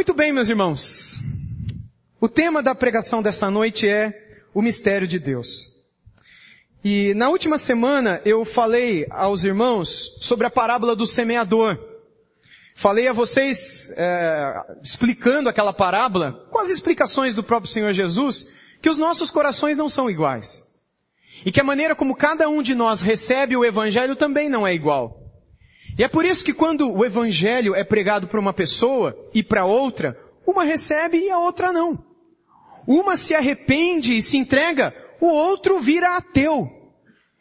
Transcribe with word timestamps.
Muito 0.00 0.14
bem, 0.14 0.32
meus 0.32 0.48
irmãos. 0.48 1.20
O 2.18 2.26
tema 2.26 2.62
da 2.62 2.74
pregação 2.74 3.20
dessa 3.20 3.50
noite 3.50 3.86
é 3.86 4.46
o 4.54 4.62
mistério 4.62 5.06
de 5.06 5.18
Deus. 5.18 5.76
E 6.82 7.12
na 7.12 7.28
última 7.28 7.58
semana 7.58 8.18
eu 8.24 8.42
falei 8.46 9.06
aos 9.10 9.44
irmãos 9.44 10.16
sobre 10.22 10.46
a 10.46 10.50
parábola 10.50 10.96
do 10.96 11.06
semeador. 11.06 11.78
Falei 12.74 13.08
a 13.08 13.12
vocês, 13.12 13.92
é, 13.94 14.64
explicando 14.82 15.50
aquela 15.50 15.70
parábola, 15.70 16.46
com 16.50 16.58
as 16.58 16.70
explicações 16.70 17.34
do 17.34 17.44
próprio 17.44 17.70
Senhor 17.70 17.92
Jesus, 17.92 18.54
que 18.80 18.88
os 18.88 18.96
nossos 18.96 19.30
corações 19.30 19.76
não 19.76 19.90
são 19.90 20.08
iguais. 20.08 20.64
E 21.44 21.52
que 21.52 21.60
a 21.60 21.64
maneira 21.64 21.94
como 21.94 22.16
cada 22.16 22.48
um 22.48 22.62
de 22.62 22.74
nós 22.74 23.02
recebe 23.02 23.54
o 23.54 23.66
Evangelho 23.66 24.16
também 24.16 24.48
não 24.48 24.66
é 24.66 24.72
igual. 24.72 25.29
E 26.00 26.02
é 26.02 26.08
por 26.08 26.24
isso 26.24 26.42
que 26.42 26.54
quando 26.54 26.90
o 26.90 27.04
Evangelho 27.04 27.74
é 27.74 27.84
pregado 27.84 28.26
para 28.26 28.40
uma 28.40 28.54
pessoa 28.54 29.14
e 29.34 29.42
para 29.42 29.66
outra, 29.66 30.18
uma 30.46 30.64
recebe 30.64 31.18
e 31.18 31.30
a 31.30 31.36
outra 31.36 31.74
não. 31.74 32.02
Uma 32.86 33.18
se 33.18 33.34
arrepende 33.34 34.16
e 34.16 34.22
se 34.22 34.38
entrega, 34.38 34.94
o 35.20 35.26
outro 35.26 35.78
vira 35.78 36.16
ateu. 36.16 36.70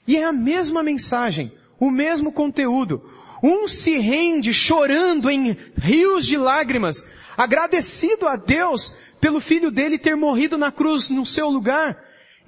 E 0.05 0.18
é 0.18 0.26
a 0.26 0.34
mesma 0.34 0.84
mensagem, 0.84 1.54
o 1.80 1.90
mesmo 1.90 2.34
conteúdo. 2.34 3.02
Um 3.41 3.66
se 3.66 3.98
rende 3.98 4.54
chorando 4.54 5.30
em 5.30 5.55
rios 5.77 6.26
de 6.26 6.35
lágrimas, 6.35 7.07
agradecido 7.38 8.27
a 8.27 8.35
Deus 8.35 8.94
pelo 9.21 9.40
filho 9.40 9.71
dele 9.71 9.98
ter 9.98 10.18
morrido 10.18 10.57
na 10.57 10.70
cruz 10.70 11.07
no 11.07 11.26
seu 11.26 11.48
lugar, 11.48 11.98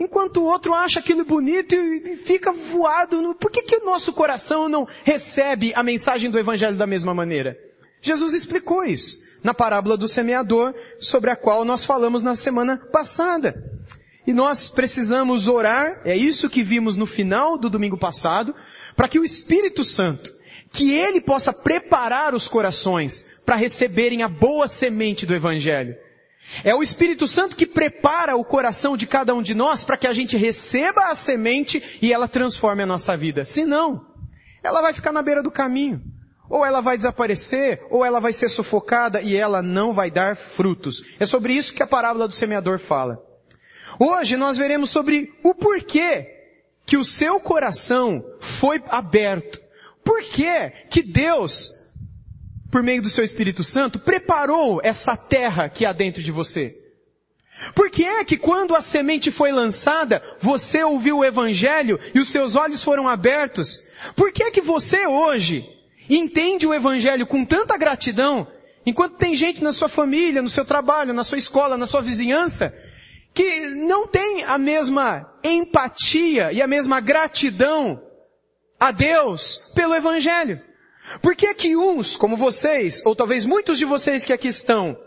enquanto 0.01 0.37
o 0.37 0.45
outro 0.45 0.73
acha 0.73 0.99
aquilo 0.99 1.23
bonito 1.23 1.75
e 1.75 2.15
fica 2.15 2.51
voado. 2.51 3.21
No... 3.21 3.35
Por 3.35 3.51
que, 3.51 3.61
que 3.61 3.75
o 3.75 3.85
nosso 3.85 4.11
coração 4.11 4.67
não 4.67 4.87
recebe 5.03 5.71
a 5.75 5.83
mensagem 5.83 6.31
do 6.31 6.39
Evangelho 6.39 6.75
da 6.75 6.87
mesma 6.87 7.13
maneira? 7.13 7.57
Jesus 8.01 8.33
explicou 8.33 8.83
isso 8.83 9.19
na 9.43 9.53
parábola 9.53 9.95
do 9.95 10.07
semeador, 10.07 10.73
sobre 10.99 11.29
a 11.29 11.35
qual 11.35 11.63
nós 11.65 11.85
falamos 11.85 12.23
na 12.23 12.35
semana 12.35 12.77
passada. 12.77 13.63
E 14.25 14.33
nós 14.33 14.69
precisamos 14.69 15.47
orar, 15.47 16.01
é 16.05 16.15
isso 16.15 16.49
que 16.49 16.61
vimos 16.63 16.95
no 16.95 17.05
final 17.05 17.57
do 17.57 17.69
domingo 17.69 17.97
passado, 17.97 18.55
para 18.95 19.07
que 19.07 19.19
o 19.19 19.25
Espírito 19.25 19.83
Santo, 19.83 20.31
que 20.71 20.93
ele 20.93 21.21
possa 21.21 21.51
preparar 21.51 22.33
os 22.35 22.47
corações 22.47 23.39
para 23.45 23.55
receberem 23.55 24.21
a 24.21 24.27
boa 24.27 24.67
semente 24.67 25.25
do 25.25 25.33
Evangelho. 25.33 25.95
É 26.63 26.75
o 26.75 26.83
Espírito 26.83 27.27
Santo 27.27 27.55
que 27.55 27.65
prepara 27.65 28.35
o 28.35 28.43
coração 28.43 28.97
de 28.97 29.07
cada 29.07 29.33
um 29.33 29.41
de 29.41 29.55
nós 29.55 29.83
para 29.83 29.97
que 29.97 30.07
a 30.07 30.13
gente 30.13 30.35
receba 30.35 31.05
a 31.05 31.15
semente 31.15 31.99
e 32.01 32.11
ela 32.11 32.27
transforme 32.27 32.83
a 32.83 32.85
nossa 32.85 33.15
vida. 33.15 33.45
Se 33.45 33.63
não, 33.63 34.05
ela 34.63 34.81
vai 34.81 34.93
ficar 34.93 35.11
na 35.11 35.21
beira 35.21 35.41
do 35.41 35.51
caminho. 35.51 36.01
Ou 36.49 36.65
ela 36.65 36.81
vai 36.81 36.97
desaparecer, 36.97 37.81
ou 37.89 38.03
ela 38.03 38.19
vai 38.19 38.33
ser 38.33 38.49
sufocada 38.49 39.21
e 39.21 39.35
ela 39.35 39.61
não 39.61 39.93
vai 39.93 40.11
dar 40.11 40.35
frutos. 40.35 41.01
É 41.17 41.25
sobre 41.25 41.53
isso 41.53 41.73
que 41.73 41.81
a 41.81 41.87
parábola 41.87 42.27
do 42.27 42.33
semeador 42.33 42.77
fala. 42.77 43.23
Hoje 43.97 44.35
nós 44.35 44.57
veremos 44.57 44.89
sobre 44.89 45.33
o 45.43 45.55
porquê 45.55 46.27
que 46.85 46.97
o 46.97 47.05
seu 47.05 47.39
coração 47.39 48.25
foi 48.41 48.83
aberto. 48.89 49.61
Por 50.03 50.21
que 50.21 50.69
que 50.89 51.01
Deus 51.01 51.80
por 52.71 52.81
meio 52.81 53.01
do 53.01 53.09
seu 53.09 53.23
Espírito 53.23 53.63
Santo, 53.63 53.99
preparou 53.99 54.79
essa 54.81 55.17
terra 55.17 55.67
que 55.67 55.85
há 55.85 55.91
dentro 55.91 56.23
de 56.23 56.31
você? 56.31 56.77
Por 57.75 57.91
que 57.91 58.03
é 58.03 58.23
que 58.23 58.37
quando 58.37 58.75
a 58.75 58.81
semente 58.81 59.29
foi 59.29 59.51
lançada, 59.51 60.23
você 60.39 60.83
ouviu 60.83 61.19
o 61.19 61.25
Evangelho 61.25 61.99
e 62.15 62.19
os 62.19 62.29
seus 62.29 62.55
olhos 62.55 62.81
foram 62.81 63.07
abertos? 63.07 63.77
Por 64.15 64.31
que 64.31 64.43
é 64.43 64.51
que 64.51 64.61
você 64.61 65.05
hoje 65.05 65.69
entende 66.09 66.65
o 66.65 66.73
Evangelho 66.73 67.27
com 67.27 67.45
tanta 67.45 67.77
gratidão, 67.77 68.47
enquanto 68.85 69.17
tem 69.17 69.35
gente 69.35 69.63
na 69.63 69.71
sua 69.71 69.87
família, 69.87 70.41
no 70.41 70.49
seu 70.49 70.65
trabalho, 70.65 71.13
na 71.13 71.23
sua 71.23 71.37
escola, 71.37 71.77
na 71.77 71.85
sua 71.85 72.01
vizinhança, 72.01 72.75
que 73.33 73.69
não 73.69 74.07
tem 74.07 74.43
a 74.43 74.57
mesma 74.57 75.31
empatia 75.43 76.51
e 76.51 76.61
a 76.61 76.67
mesma 76.67 76.99
gratidão 76.99 78.01
a 78.79 78.91
Deus 78.91 79.71
pelo 79.75 79.93
Evangelho? 79.93 80.70
Por 81.21 81.35
que 81.35 81.53
que 81.53 81.75
uns, 81.75 82.15
como 82.15 82.37
vocês, 82.37 83.01
ou 83.05 83.15
talvez 83.15 83.45
muitos 83.45 83.77
de 83.77 83.85
vocês 83.85 84.25
que 84.25 84.33
aqui 84.33 84.47
estão, 84.47 84.97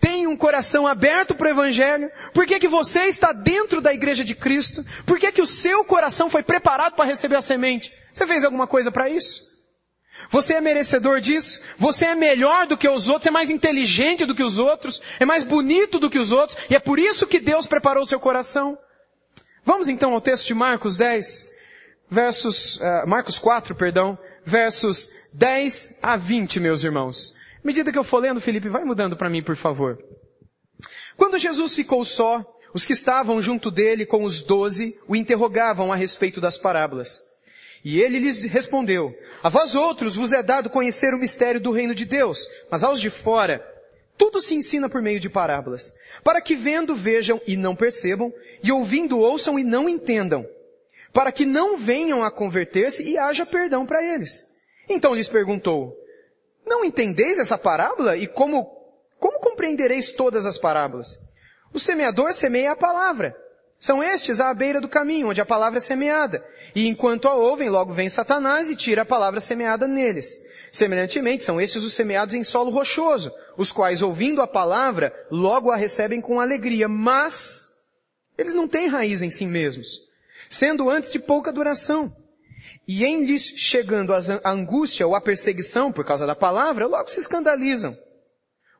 têm 0.00 0.26
um 0.26 0.36
coração 0.36 0.86
aberto 0.86 1.34
para 1.34 1.48
o 1.48 1.50
Evangelho? 1.50 2.10
Por 2.32 2.46
que 2.46 2.58
que 2.58 2.68
você 2.68 3.04
está 3.04 3.32
dentro 3.32 3.80
da 3.80 3.92
igreja 3.92 4.24
de 4.24 4.34
Cristo? 4.34 4.84
Por 5.04 5.18
que 5.18 5.32
que 5.32 5.42
o 5.42 5.46
seu 5.46 5.84
coração 5.84 6.30
foi 6.30 6.42
preparado 6.42 6.94
para 6.94 7.04
receber 7.04 7.36
a 7.36 7.42
semente? 7.42 7.92
Você 8.12 8.26
fez 8.26 8.44
alguma 8.44 8.66
coisa 8.66 8.90
para 8.90 9.10
isso? 9.10 9.56
Você 10.30 10.54
é 10.54 10.60
merecedor 10.60 11.20
disso? 11.20 11.60
Você 11.78 12.06
é 12.06 12.14
melhor 12.14 12.66
do 12.66 12.76
que 12.76 12.88
os 12.88 13.08
outros? 13.08 13.26
É 13.26 13.30
mais 13.30 13.50
inteligente 13.50 14.24
do 14.24 14.34
que 14.34 14.42
os 14.42 14.58
outros? 14.58 15.02
É 15.20 15.24
mais 15.24 15.44
bonito 15.44 15.98
do 15.98 16.10
que 16.10 16.18
os 16.18 16.32
outros? 16.32 16.58
E 16.70 16.74
é 16.74 16.80
por 16.80 16.98
isso 16.98 17.26
que 17.26 17.38
Deus 17.38 17.66
preparou 17.66 18.02
o 18.02 18.06
seu 18.06 18.18
coração? 18.18 18.76
Vamos 19.64 19.88
então 19.88 20.14
ao 20.14 20.20
texto 20.20 20.46
de 20.46 20.54
Marcos 20.54 20.96
10, 20.96 21.48
versos, 22.08 22.76
uh, 22.76 23.06
Marcos 23.06 23.38
4, 23.38 23.74
perdão, 23.74 24.18
versos 24.46 25.10
10 25.34 25.98
a 26.00 26.16
20, 26.16 26.60
meus 26.60 26.84
irmãos. 26.84 27.34
À 27.62 27.66
medida 27.66 27.90
que 27.90 27.98
eu 27.98 28.04
for 28.04 28.20
lendo, 28.20 28.40
Felipe, 28.40 28.68
vai 28.68 28.84
mudando 28.84 29.16
para 29.16 29.28
mim, 29.28 29.42
por 29.42 29.56
favor. 29.56 29.98
Quando 31.16 31.38
Jesus 31.38 31.74
ficou 31.74 32.04
só, 32.04 32.44
os 32.72 32.86
que 32.86 32.92
estavam 32.92 33.42
junto 33.42 33.70
dele 33.70 34.06
com 34.06 34.22
os 34.22 34.42
doze 34.42 34.96
o 35.08 35.16
interrogavam 35.16 35.92
a 35.92 35.96
respeito 35.96 36.40
das 36.40 36.56
parábolas. 36.56 37.20
E 37.84 38.00
ele 38.00 38.20
lhes 38.20 38.42
respondeu, 38.42 39.16
a 39.42 39.48
vós 39.48 39.74
outros 39.74 40.14
vos 40.14 40.32
é 40.32 40.42
dado 40.42 40.70
conhecer 40.70 41.12
o 41.12 41.18
mistério 41.18 41.60
do 41.60 41.72
reino 41.72 41.94
de 41.94 42.04
Deus, 42.04 42.48
mas 42.70 42.84
aos 42.84 43.00
de 43.00 43.10
fora, 43.10 43.64
tudo 44.16 44.40
se 44.40 44.54
ensina 44.54 44.88
por 44.88 45.02
meio 45.02 45.18
de 45.18 45.28
parábolas, 45.28 45.92
para 46.22 46.40
que 46.40 46.54
vendo 46.54 46.94
vejam 46.94 47.40
e 47.46 47.56
não 47.56 47.74
percebam, 47.74 48.32
e 48.62 48.70
ouvindo 48.70 49.18
ouçam 49.18 49.58
e 49.58 49.64
não 49.64 49.88
entendam, 49.88 50.46
para 51.16 51.32
que 51.32 51.46
não 51.46 51.78
venham 51.78 52.22
a 52.22 52.30
converter-se 52.30 53.02
e 53.02 53.16
haja 53.16 53.46
perdão 53.46 53.86
para 53.86 54.04
eles. 54.04 54.44
Então 54.86 55.14
lhes 55.14 55.26
perguntou, 55.26 55.96
não 56.66 56.84
entendeis 56.84 57.38
essa 57.38 57.56
parábola 57.56 58.18
e 58.18 58.26
como, 58.26 58.66
como 59.18 59.40
compreendereis 59.40 60.10
todas 60.10 60.44
as 60.44 60.58
parábolas? 60.58 61.16
O 61.72 61.80
semeador 61.80 62.34
semeia 62.34 62.72
a 62.72 62.76
palavra. 62.76 63.34
São 63.80 64.02
estes 64.02 64.40
à 64.40 64.52
beira 64.52 64.78
do 64.78 64.90
caminho, 64.90 65.30
onde 65.30 65.40
a 65.40 65.46
palavra 65.46 65.78
é 65.78 65.80
semeada. 65.80 66.44
E 66.74 66.86
enquanto 66.86 67.28
a 67.28 67.34
ouvem, 67.34 67.70
logo 67.70 67.94
vem 67.94 68.10
Satanás 68.10 68.68
e 68.68 68.76
tira 68.76 69.00
a 69.00 69.06
palavra 69.06 69.40
semeada 69.40 69.88
neles. 69.88 70.38
Semelhantemente, 70.70 71.44
são 71.44 71.58
estes 71.58 71.82
os 71.82 71.94
semeados 71.94 72.34
em 72.34 72.44
solo 72.44 72.70
rochoso, 72.70 73.32
os 73.56 73.72
quais, 73.72 74.02
ouvindo 74.02 74.42
a 74.42 74.46
palavra, 74.46 75.14
logo 75.30 75.70
a 75.70 75.76
recebem 75.76 76.20
com 76.20 76.38
alegria, 76.38 76.86
mas 76.88 77.68
eles 78.36 78.52
não 78.52 78.68
têm 78.68 78.86
raiz 78.86 79.22
em 79.22 79.30
si 79.30 79.46
mesmos 79.46 80.04
sendo 80.48 80.88
antes 80.90 81.10
de 81.10 81.18
pouca 81.18 81.52
duração. 81.52 82.14
E 82.86 83.04
em 83.04 83.24
lhes 83.24 83.42
chegando 83.42 84.12
a 84.12 84.50
angústia 84.50 85.06
ou 85.06 85.14
a 85.14 85.20
perseguição 85.20 85.92
por 85.92 86.04
causa 86.04 86.26
da 86.26 86.34
palavra, 86.34 86.86
logo 86.86 87.08
se 87.08 87.20
escandalizam. 87.20 87.96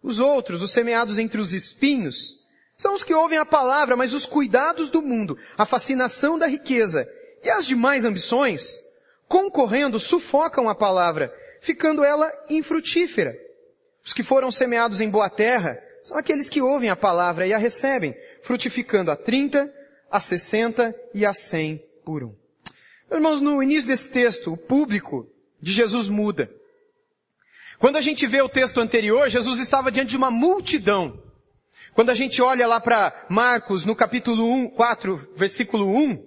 Os 0.03 0.19
outros, 0.19 0.63
os 0.63 0.71
semeados 0.71 1.19
entre 1.19 1.41
os 1.41 1.53
espinhos, 1.53 2.47
são 2.77 2.95
os 2.95 3.03
que 3.03 3.15
ouvem 3.15 3.39
a 3.39 3.45
palavra, 3.45 3.97
mas 3.97 4.13
os 4.13 4.27
cuidados 4.27 4.91
do 4.91 5.01
mundo, 5.01 5.39
a 5.57 5.65
fascinação 5.65 6.39
da 6.39 6.47
riqueza 6.47 7.09
e 7.43 7.51
as 7.51 7.67
demais 7.67 8.05
ambições, 8.05 8.79
concorrendo, 9.29 9.99
sufocam 9.99 10.69
a 10.69 10.75
palavra, 10.75 11.33
ficando 11.61 12.05
ela 12.05 12.31
infrutífera. 12.51 13.37
Os 14.05 14.13
que 14.13 14.23
foram 14.23 14.53
semeados 14.53 15.01
em 15.01 15.11
boa 15.11 15.31
terra 15.31 15.83
são 16.03 16.17
aqueles 16.17 16.49
que 16.49 16.63
ouvem 16.63 16.91
a 16.91 16.95
palavra 16.95 17.47
e 17.47 17.53
a 17.53 17.59
recebem, 17.59 18.15
frutificando 18.43 19.11
a 19.11 19.17
trinta, 19.17 19.73
a 20.11 20.21
60 20.21 20.95
e 21.15 21.25
a 21.25 21.35
100 21.35 21.83
por 22.05 22.23
um. 22.23 22.35
Irmãos, 23.11 23.41
no 23.41 23.63
início 23.63 23.89
desse 23.89 24.11
texto, 24.11 24.53
o 24.53 24.57
público 24.57 25.29
de 25.61 25.73
Jesus 25.73 26.09
muda. 26.09 26.51
Quando 27.79 27.97
a 27.97 28.01
gente 28.01 28.27
vê 28.27 28.41
o 28.41 28.49
texto 28.49 28.81
anterior, 28.81 29.29
Jesus 29.29 29.59
estava 29.59 29.93
diante 29.93 30.11
de 30.11 30.17
uma 30.17 30.31
multidão. 30.31 31.23
Quando 31.95 32.11
a 32.11 32.15
gente 32.15 32.41
olha 32.43 32.67
lá 32.67 32.81
para 32.81 33.27
Marcos, 33.29 33.85
no 33.85 33.95
capítulo 33.95 34.51
1, 34.51 34.71
4, 34.71 35.33
versículo 35.37 35.97
1, 35.97 36.27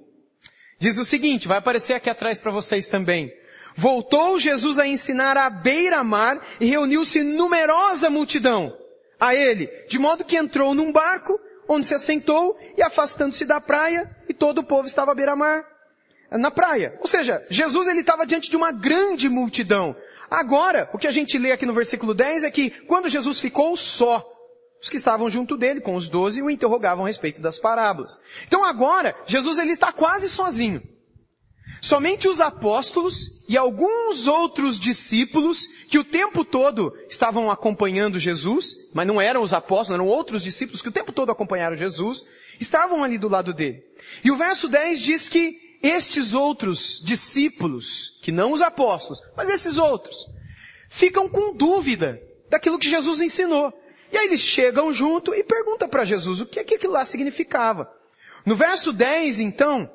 diz 0.80 0.98
o 0.98 1.06
seguinte, 1.06 1.48
vai 1.48 1.58
aparecer 1.58 1.94
aqui 1.94 2.10
atrás 2.10 2.40
para 2.40 2.52
vocês 2.52 2.88
também. 2.88 3.32
Voltou 3.76 4.40
Jesus 4.40 4.80
a 4.80 4.88
ensinar 4.88 5.38
à 5.38 5.50
beira-mar 5.50 6.46
e 6.60 6.66
reuniu-se 6.66 7.24
numerosa 7.24 8.10
multidão 8.10 8.76
a 9.20 9.36
ele, 9.36 9.68
de 9.88 10.00
modo 10.00 10.24
que 10.24 10.38
entrou 10.38 10.74
num 10.74 10.92
barco 10.92 11.40
onde 11.70 11.86
se 11.86 11.94
assentou 11.94 12.58
e 12.76 12.82
afastando-se 12.82 13.46
da 13.46 13.62
praia, 13.62 14.10
e 14.28 14.34
todo 14.34 14.58
o 14.60 14.64
povo 14.64 14.88
estava 14.88 15.12
à 15.12 15.16
beira-mar, 15.16 15.64
na 16.32 16.50
praia. 16.50 16.98
Ou 17.00 17.08
seja, 17.08 17.46
Jesus 17.50 17.88
ele 17.88 18.00
estava 18.00 18.26
diante 18.26 18.50
de 18.50 18.58
uma 18.58 18.72
grande 18.72 19.30
multidão. 19.30 19.96
Agora, 20.30 20.90
o 20.92 20.98
que 20.98 21.08
a 21.08 21.12
gente 21.12 21.38
lê 21.38 21.52
aqui 21.52 21.66
no 21.66 21.74
versículo 21.74 22.14
10 22.14 22.44
é 22.44 22.52
que 22.52 22.72
quando 22.88 23.08
Jesus 23.08 23.40
ficou 23.40 23.78
só, 23.78 24.26
os 24.82 24.90
que 24.90 24.98
estavam 24.98 25.30
junto 25.30 25.56
dele, 25.56 25.80
com 25.80 25.94
os 25.94 26.10
doze, 26.10 26.42
o 26.42 26.50
interrogavam 26.50 27.06
a 27.06 27.08
respeito 27.08 27.42
das 27.42 27.60
parábolas. 27.60 28.20
Então 28.48 28.64
agora, 28.64 29.16
Jesus 29.28 29.60
ele 29.60 29.74
está 29.74 29.92
quase 29.92 30.28
sozinho. 30.28 30.82
Somente 31.82 32.28
os 32.28 32.42
apóstolos 32.42 33.42
e 33.48 33.58
alguns 33.58 34.28
outros 34.28 34.80
discípulos 34.80 35.68
que 35.88 35.98
o 35.98 36.04
tempo 36.04 36.44
todo 36.44 36.94
estavam 37.08 37.50
acompanhando 37.50 38.20
Jesus, 38.20 38.90
mas 38.94 39.08
não 39.08 39.22
eram 39.22 39.42
os 39.42 39.54
apóstolos, 39.54 40.00
eram 40.00 40.08
outros 40.08 40.44
discípulos 40.44 40.82
que 40.82 40.90
o 40.90 40.92
tempo 40.92 41.12
todo 41.12 41.32
acompanharam 41.32 41.76
Jesus, 41.76 42.26
estavam 42.60 43.04
ali 43.04 43.18
do 43.18 43.30
lado 43.30 43.54
dele. 43.54 43.84
E 44.24 44.30
o 44.30 44.36
verso 44.36 44.68
10 44.68 45.00
diz 45.00 45.30
que 45.30 45.78
estes 45.82 46.34
outros 46.34 47.02
discípulos, 47.04 48.20
que 48.22 48.32
não 48.32 48.52
os 48.52 48.62
apóstolos, 48.62 49.22
mas 49.38 49.48
esses 49.48 49.78
outros, 49.78 50.28
ficam 50.90 51.30
com 51.30 51.54
dúvida 51.56 52.22
daquilo 52.50 52.80
que 52.80 52.90
Jesus 52.90 53.22
ensinou. 53.22 53.74
E 54.12 54.18
aí 54.18 54.28
eles 54.28 54.42
chegam 54.42 54.92
junto 54.92 55.34
e 55.34 55.44
perguntam 55.44 55.88
para 55.88 56.04
Jesus 56.04 56.42
o 56.42 56.46
que, 56.46 56.60
é 56.60 56.64
que 56.64 56.76
aquilo 56.76 56.94
lá 56.94 57.06
significava. 57.06 57.90
No 58.46 58.56
verso 58.56 58.92
10, 58.92 59.40
então, 59.40 59.90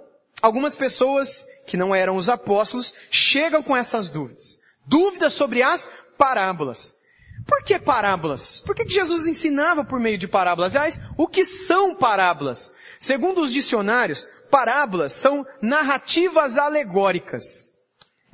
algumas 0.44 0.76
pessoas 0.76 1.46
que 1.66 1.74
não 1.74 1.94
eram 1.94 2.18
os 2.18 2.28
apóstolos 2.28 2.92
chegam 3.10 3.62
com 3.62 3.74
essas 3.74 4.10
dúvidas. 4.10 4.60
Dúvidas 4.84 5.32
sobre 5.32 5.62
as 5.62 5.88
parábolas. 6.18 6.96
Por 7.46 7.64
que 7.64 7.78
parábolas? 7.78 8.58
Por 8.58 8.74
que 8.74 8.86
Jesus 8.86 9.26
ensinava 9.26 9.82
por 9.82 9.98
meio 9.98 10.18
de 10.18 10.28
parábolas? 10.28 10.76
Aliás, 10.76 11.00
o 11.16 11.26
que 11.26 11.46
são 11.46 11.94
parábolas? 11.94 12.74
Segundo 13.00 13.40
os 13.40 13.50
dicionários, 13.50 14.28
parábolas 14.50 15.14
são 15.14 15.46
narrativas 15.62 16.58
alegóricas 16.58 17.72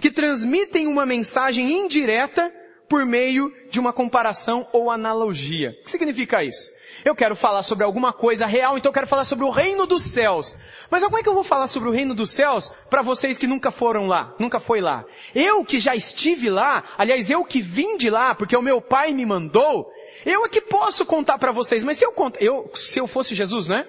que 0.01 0.11
transmitem 0.11 0.89
uma 0.89 1.07
mensagem 1.07 1.71
indireta 1.71 2.53
por 2.89 3.07
meio 3.07 3.53
de 3.71 3.79
uma 3.79 3.93
comparação 3.93 4.69
ou 4.73 4.91
analogia. 4.91 5.77
O 5.81 5.85
que 5.85 5.91
significa 5.93 6.43
isso? 6.43 6.71
Eu 7.05 7.15
quero 7.15 7.35
falar 7.35 7.63
sobre 7.63 7.85
alguma 7.85 8.13
coisa 8.13 8.47
real, 8.47 8.77
então 8.77 8.91
eu 8.91 8.95
quero 8.95 9.07
falar 9.07 9.25
sobre 9.25 9.45
o 9.45 9.51
reino 9.51 9.87
dos 9.87 10.03
céus. 10.03 10.55
Mas 10.91 11.03
como 11.03 11.19
é 11.19 11.23
que 11.23 11.29
eu 11.29 11.35
vou 11.35 11.45
falar 11.45 11.67
sobre 11.67 11.89
o 11.89 11.93
reino 11.93 12.15
dos 12.15 12.31
céus 12.31 12.71
para 12.89 13.03
vocês 13.03 13.39
que 13.39 13.47
nunca 13.47 13.71
foram 13.71 14.07
lá, 14.07 14.35
nunca 14.39 14.61
foi 14.61 14.81
lá? 14.81 15.05
Eu 15.35 15.65
que 15.65 15.79
já 15.81 15.95
estive 15.95 16.51
lá, 16.51 16.85
aliás, 16.99 17.31
eu 17.31 17.45
que 17.45 17.63
vim 17.63 17.97
de 17.97 18.11
lá, 18.11 18.35
porque 18.35 18.57
o 18.57 18.63
meu 18.63 18.81
pai 18.81 19.13
me 19.13 19.25
mandou, 19.25 19.91
eu 20.25 20.45
é 20.45 20.49
que 20.49 20.61
posso 20.61 21.07
contar 21.07 21.39
para 21.39 21.53
vocês, 21.53 21.83
mas 21.83 21.99
se 21.99 22.05
eu 22.05 22.13
contar, 22.13 22.43
eu, 22.43 22.71
se 22.75 22.99
eu 22.99 23.07
fosse 23.07 23.35
Jesus, 23.35 23.67
né? 23.67 23.87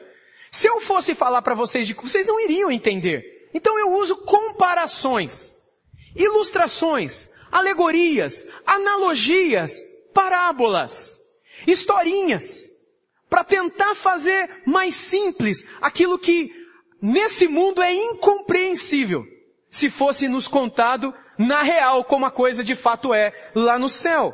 Se 0.49 0.67
eu 0.67 0.81
fosse 0.81 1.15
falar 1.15 1.41
para 1.41 1.55
vocês 1.55 1.87
de 1.87 1.93
vocês 1.93 2.25
não 2.25 2.39
iriam 2.39 2.71
entender. 2.71 3.49
Então 3.53 3.77
eu 3.77 3.93
uso 3.93 4.17
comparações, 4.17 5.57
ilustrações, 6.15 7.31
alegorias, 7.51 8.47
analogias, 8.65 9.81
parábolas, 10.13 11.19
historinhas, 11.67 12.69
para 13.31 13.45
tentar 13.45 13.95
fazer 13.95 14.61
mais 14.65 14.93
simples 14.93 15.65
aquilo 15.81 16.19
que 16.19 16.51
nesse 17.01 17.47
mundo 17.47 17.81
é 17.81 17.93
incompreensível 17.93 19.25
se 19.69 19.89
fosse 19.89 20.27
nos 20.27 20.49
contado 20.49 21.13
na 21.37 21.61
real 21.61 22.03
como 22.03 22.25
a 22.25 22.29
coisa 22.29 22.61
de 22.61 22.75
fato 22.75 23.13
é 23.13 23.33
lá 23.55 23.79
no 23.79 23.87
céu. 23.87 24.33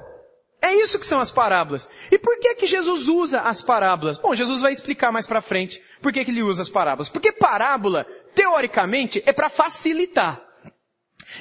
É 0.59 0.73
isso 0.73 0.97
que 0.97 1.05
são 1.05 1.19
as 1.19 1.31
parábolas. 1.31 1.87
E 2.11 2.17
por 2.17 2.39
que 2.39 2.55
que 2.55 2.65
Jesus 2.65 3.07
usa 3.07 3.41
as 3.41 3.61
parábolas? 3.61 4.17
Bom, 4.17 4.33
Jesus 4.33 4.61
vai 4.61 4.73
explicar 4.73 5.11
mais 5.11 5.27
para 5.27 5.41
frente 5.41 5.79
por 6.01 6.11
que 6.11 6.25
que 6.25 6.31
ele 6.31 6.41
usa 6.41 6.63
as 6.63 6.69
parábolas. 6.69 7.07
Porque 7.07 7.31
parábola, 7.31 8.03
teoricamente, 8.33 9.21
é 9.27 9.31
para 9.31 9.47
facilitar. 9.47 10.41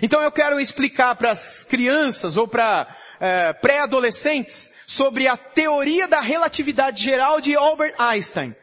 Então 0.02 0.20
eu 0.20 0.30
quero 0.30 0.60
explicar 0.60 1.16
para 1.16 1.30
as 1.30 1.64
crianças 1.64 2.36
ou 2.36 2.46
para 2.46 2.86
é, 3.20 3.52
pré-adolescentes 3.52 4.72
sobre 4.86 5.26
a 5.26 5.36
teoria 5.36 6.06
da 6.06 6.20
relatividade 6.20 7.02
geral 7.02 7.40
de 7.40 7.54
Albert 7.54 7.94
Einstein. 7.98 8.54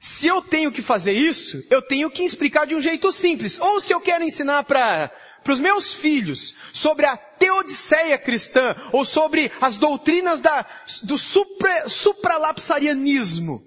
Se 0.00 0.26
eu 0.26 0.42
tenho 0.42 0.72
que 0.72 0.82
fazer 0.82 1.12
isso, 1.12 1.64
eu 1.70 1.80
tenho 1.80 2.10
que 2.10 2.24
explicar 2.24 2.66
de 2.66 2.74
um 2.74 2.80
jeito 2.80 3.12
simples. 3.12 3.60
Ou 3.60 3.80
se 3.80 3.94
eu 3.94 4.00
quero 4.00 4.24
ensinar 4.24 4.64
para 4.64 5.10
para 5.42 5.52
os 5.52 5.60
meus 5.60 5.92
filhos 5.92 6.54
sobre 6.72 7.04
a 7.04 7.16
teodiceia 7.16 8.16
cristã 8.16 8.76
ou 8.92 9.04
sobre 9.04 9.50
as 9.60 9.76
doutrinas 9.76 10.40
da, 10.40 10.64
do 11.02 11.18
supra, 11.18 11.88
supralapsarianismo 11.88 13.60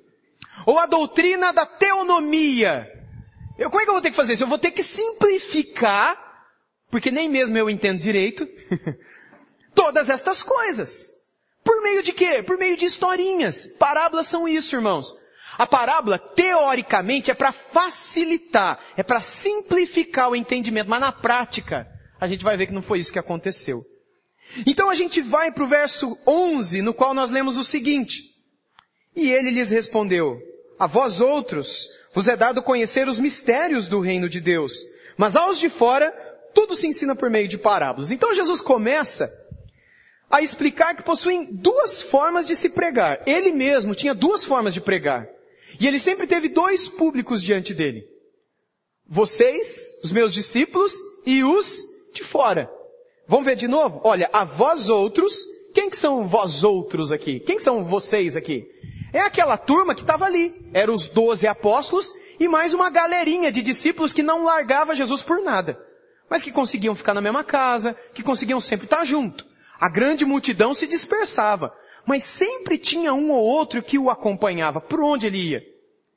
ou 0.66 0.80
a 0.80 0.86
doutrina 0.86 1.52
da 1.52 1.66
teonomia. 1.66 2.92
Eu, 3.58 3.70
como 3.70 3.82
é 3.82 3.84
que 3.84 3.90
eu 3.90 3.94
vou 3.94 4.02
ter 4.02 4.10
que 4.10 4.16
fazer 4.16 4.34
isso? 4.34 4.44
Eu 4.44 4.48
vou 4.48 4.58
ter 4.58 4.72
que 4.72 4.84
simplificar, 4.84 6.18
porque 6.90 7.12
nem 7.12 7.30
mesmo 7.30 7.58
eu 7.58 7.70
entendo 7.70 8.00
direito, 8.00 8.48
todas 9.76 10.10
estas 10.10 10.42
coisas. 10.42 11.12
Por 11.64 11.82
meio 11.82 12.02
de 12.02 12.14
quê? 12.14 12.42
Por 12.42 12.58
meio 12.58 12.78
de 12.78 12.86
historinhas. 12.86 13.68
Parábolas 13.78 14.28
são 14.28 14.48
isso, 14.48 14.76
irmãos. 14.76 15.14
A 15.58 15.68
parábola, 15.68 16.18
teoricamente, 16.18 17.32
é 17.32 17.34
para 17.34 17.52
facilitar, 17.52 18.80
é 18.98 19.04
para 19.04 19.22
simplificar 19.22 20.30
o 20.30 20.36
entendimento, 20.36 20.90
mas 20.90 21.00
na 21.00 21.12
prática, 21.12 21.88
a 22.20 22.28
gente 22.28 22.44
vai 22.44 22.58
ver 22.58 22.68
que 22.68 22.74
não 22.74 22.82
foi 22.82 23.00
isso 23.00 23.14
que 23.14 23.20
aconteceu. 23.20 23.84
Então 24.66 24.90
a 24.90 24.96
gente 24.96 25.22
vai 25.22 25.52
para 25.52 25.64
o 25.64 25.68
verso 25.68 26.18
11, 26.28 26.82
no 26.82 26.94
qual 26.94 27.14
nós 27.14 27.32
lemos 27.32 27.58
o 27.58 27.64
seguinte. 27.64 28.22
E 29.16 29.32
ele 29.32 29.50
lhes 29.50 29.72
respondeu, 29.72 30.40
a 30.78 30.88
vós 30.88 31.22
outros 31.22 31.90
vos 32.14 32.28
é 32.28 32.36
dado 32.36 32.62
conhecer 32.62 33.08
os 33.08 33.20
mistérios 33.20 33.88
do 33.88 34.00
reino 34.00 34.30
de 34.30 34.42
Deus, 34.42 34.74
mas 35.18 35.36
aos 35.36 35.58
de 35.58 35.70
fora 35.70 36.12
tudo 36.54 36.76
se 36.76 36.88
ensina 36.88 37.16
por 37.16 37.30
meio 37.30 37.48
de 37.48 37.58
parábolas. 37.58 38.12
Então 38.12 38.34
Jesus 38.34 38.62
começa 38.62 39.30
a 40.30 40.42
explicar 40.42 40.96
que 40.96 41.04
possuem 41.04 41.46
duas 41.52 42.02
formas 42.02 42.48
de 42.48 42.56
se 42.56 42.70
pregar. 42.70 43.22
Ele 43.26 43.52
mesmo 43.52 43.96
tinha 43.96 44.14
duas 44.14 44.44
formas 44.44 44.74
de 44.74 44.82
pregar. 44.82 45.28
E 45.80 45.88
ele 45.88 46.00
sempre 46.00 46.28
teve 46.28 46.50
dois 46.50 46.88
públicos 46.88 47.42
diante 47.42 47.74
dele. 47.74 48.08
Vocês, 49.08 50.00
os 50.04 50.12
meus 50.12 50.34
discípulos, 50.34 50.94
e 51.26 51.44
os 51.44 51.84
de 52.14 52.24
fora. 52.24 52.70
Vamos 53.28 53.46
ver 53.46 53.56
de 53.56 53.68
novo? 53.68 54.02
Olha, 54.04 54.30
a 54.32 54.44
vós 54.44 54.90
outros, 54.90 55.46
quem 55.74 55.90
que 55.90 55.98
são 55.98 56.28
vós 56.28 56.64
outros 56.64 57.12
aqui? 57.12 57.40
Quem 57.40 57.60
são 57.60 57.84
vocês 57.84 58.36
aqui? 58.36 58.68
É 59.14 59.20
aquela 59.20 59.58
turma 59.58 59.94
que 59.94 60.02
estava 60.02 60.26
ali. 60.26 60.54
Eram 60.74 60.94
os 60.94 61.08
doze 61.08 61.48
apóstolos 61.48 62.14
e 62.40 62.48
mais 62.48 62.74
uma 62.74 62.90
galerinha 62.90 63.52
de 63.52 63.62
discípulos 63.62 64.12
que 64.12 64.24
não 64.24 64.44
largava 64.44 64.96
Jesus 64.96 65.22
por 65.24 65.42
nada. 65.42 65.80
Mas 66.30 66.44
que 66.44 66.52
conseguiam 66.52 66.96
ficar 66.96 67.14
na 67.14 67.22
mesma 67.22 67.44
casa, 67.44 67.96
que 68.14 68.24
conseguiam 68.24 68.60
sempre 68.60 68.86
estar 68.86 69.06
junto. 69.06 69.46
A 69.80 69.90
grande 69.90 70.26
multidão 70.26 70.74
se 70.74 70.88
dispersava 70.88 71.74
mas 72.06 72.24
sempre 72.24 72.78
tinha 72.78 73.14
um 73.14 73.32
ou 73.32 73.44
outro 73.44 73.82
que 73.82 73.98
o 73.98 74.10
acompanhava, 74.10 74.80
por 74.80 75.02
onde 75.02 75.28
ele 75.28 75.50
ia. 75.50 75.64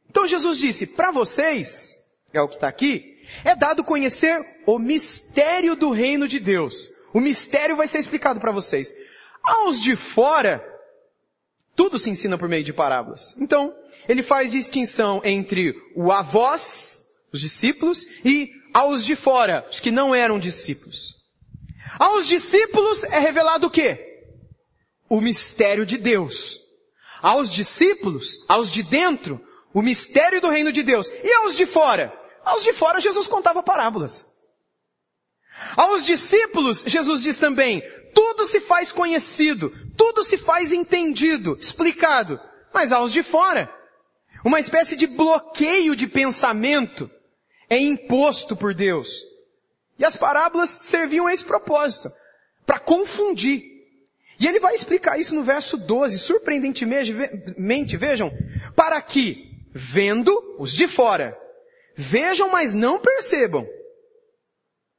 Então 0.09 0.27
Jesus 0.27 0.59
disse, 0.59 0.87
para 0.87 1.11
vocês, 1.11 1.97
é 2.33 2.41
o 2.41 2.49
que 2.49 2.55
está 2.55 2.69
aqui, 2.69 3.19
é 3.45 3.57
dado 3.57 3.85
conhecer 3.85 4.39
o 4.67 4.79
mistério 4.79 5.75
do 5.75 5.91
reino 5.91 6.29
de 6.29 6.39
Deus. 6.39 6.91
O 7.13 7.21
mistério 7.21 7.77
vai 7.77 7.89
ser 7.89 7.99
explicado 7.99 8.39
para 8.39 8.53
vocês. 8.53 8.95
Aos 9.43 9.81
de 9.81 9.97
fora, 9.97 10.63
tudo 11.75 11.99
se 11.99 12.11
ensina 12.11 12.37
por 12.37 12.49
meio 12.49 12.65
de 12.65 12.73
parábolas. 12.73 13.37
Então, 13.39 13.75
ele 14.09 14.23
faz 14.23 14.51
distinção 14.51 15.23
entre 15.25 15.75
o 15.95 16.13
avós, 16.13 17.07
os 17.33 17.41
discípulos, 17.41 18.07
e 18.25 18.51
aos 18.75 19.05
de 19.05 19.17
fora, 19.17 19.67
os 19.71 19.81
que 19.81 19.91
não 19.91 20.15
eram 20.15 20.39
discípulos. 20.39 21.18
Aos 21.99 22.27
discípulos 22.27 23.05
é 23.05 23.19
revelado 23.19 23.67
o 23.67 23.71
quê? 23.71 24.09
o 25.09 25.21
mistério 25.21 25.87
de 25.87 25.97
Deus. 25.97 26.61
Aos 27.23 27.51
discípulos, 27.51 28.45
aos 28.49 28.71
de 28.71 28.83
dentro, 28.83 29.41
o 29.73 29.83
mistério 29.83 30.41
do 30.41 30.49
reino 30.49 30.71
de 30.71 30.83
Deus. 30.83 31.09
E 31.09 31.33
aos 31.35 31.57
de 31.57 31.67
fora? 31.67 32.13
Aos 32.45 32.63
de 32.63 32.73
fora 32.73 33.01
Jesus 33.01 33.27
contava 33.27 33.63
parábolas. 33.63 34.27
Aos 35.77 36.05
discípulos, 36.05 36.85
Jesus 36.87 37.23
diz 37.23 37.39
também, 37.39 37.83
tudo 38.15 38.47
se 38.47 38.61
faz 38.61 38.93
conhecido, 38.93 39.73
tudo 39.97 40.23
se 40.23 40.39
faz 40.39 40.73
entendido, 40.73 41.57
explicado. 41.61 42.41
Mas 42.73 42.93
aos 42.93 43.13
de 43.13 43.23
fora, 43.23 43.69
uma 44.45 44.61
espécie 44.61 44.95
de 44.95 45.07
bloqueio 45.07 45.97
de 45.97 46.07
pensamento 46.07 47.11
é 47.69 47.79
imposto 47.79 48.57
por 48.57 48.73
Deus. 48.73 49.25
E 49.99 50.05
as 50.05 50.17
parábolas 50.17 50.71
serviam 50.71 51.27
a 51.27 51.33
esse 51.33 51.45
propósito, 51.45 52.11
para 52.65 52.79
confundir. 52.79 53.63
E 54.39 54.47
ele 54.47 54.61
vai 54.61 54.75
explicar 54.75 55.19
isso 55.19 55.35
no 55.35 55.43
verso 55.43 55.77
12, 55.77 56.19
surpreendentemente, 56.19 57.97
vejam, 57.97 58.31
para 58.77 59.03
que, 59.03 59.51
vendo 59.73 60.57
os 60.59 60.73
de 60.73 60.87
fora, 60.87 61.37
vejam, 61.97 62.49
mas 62.51 62.75
não 62.75 63.01
percebam. 63.01 63.67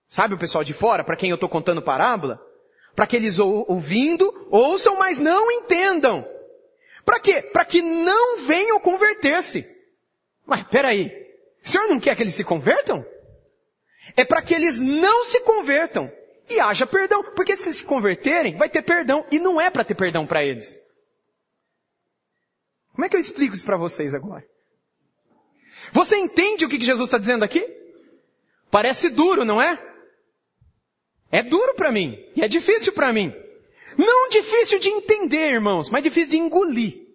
Sabe 0.10 0.34
o 0.34 0.38
pessoal 0.38 0.64
de 0.64 0.74
fora, 0.74 1.04
para 1.04 1.16
quem 1.16 1.30
eu 1.30 1.36
estou 1.36 1.48
contando 1.48 1.82
parábola? 1.82 2.42
Para 2.96 3.08
que 3.08 3.16
eles 3.16 3.40
ouvindo, 3.40 4.48
ouçam, 4.50 4.98
mas 4.98 5.20
não 5.20 5.50
entendam. 5.50 6.28
Para 7.06 7.20
quê? 7.20 7.42
Para 7.42 7.64
que 7.64 7.82
não 7.82 8.40
venham 8.42 8.80
converter-se. 8.80 9.66
Mas 10.46 10.64
peraí, 10.64 11.14
o 11.64 11.70
senhor 11.70 11.88
não 11.88 12.00
quer 12.00 12.16
que 12.16 12.24
eles 12.24 12.36
se 12.36 12.44
convertam? 12.44 13.06
É 14.16 14.26
para 14.26 14.42
que 14.42 14.54
eles 14.54 14.80
não 14.80 15.26
se 15.26 15.42
convertam 15.42 16.12
e 16.50 16.60
haja 16.60 16.86
perdão. 16.86 17.24
Porque 17.36 17.56
se 17.56 17.74
se 17.74 17.84
converterem, 17.84 18.56
vai 18.56 18.70
ter 18.70 18.82
perdão. 18.82 19.26
E 19.32 19.40
não 19.40 19.60
é 19.60 19.70
para 19.70 19.84
ter 19.84 19.96
perdão 19.96 20.26
para 20.26 20.44
eles. 20.44 20.78
Como 22.94 23.06
é 23.06 23.10
que 23.10 23.16
eu 23.16 23.20
explico 23.20 23.56
isso 23.56 23.66
para 23.66 23.78
vocês 23.78 24.14
agora? 24.14 24.46
Você 25.92 26.18
entende 26.18 26.66
o 26.66 26.70
que 26.70 26.82
Jesus 26.82 27.08
está 27.08 27.18
dizendo 27.18 27.44
aqui? 27.44 27.66
Parece 28.70 29.10
duro, 29.10 29.46
não 29.46 29.62
é? 29.62 29.80
É 31.32 31.42
duro 31.42 31.76
para 31.76 31.92
mim. 31.92 32.18
E 32.36 32.44
é 32.44 32.48
difícil 32.48 32.94
para 32.94 33.14
mim. 33.14 33.34
Não 33.98 34.30
difícil 34.30 34.80
de 34.80 34.90
entender, 34.90 35.52
irmãos, 35.52 35.90
mas 35.90 36.04
difícil 36.04 36.32
de 36.32 36.38
engolir. 36.38 37.10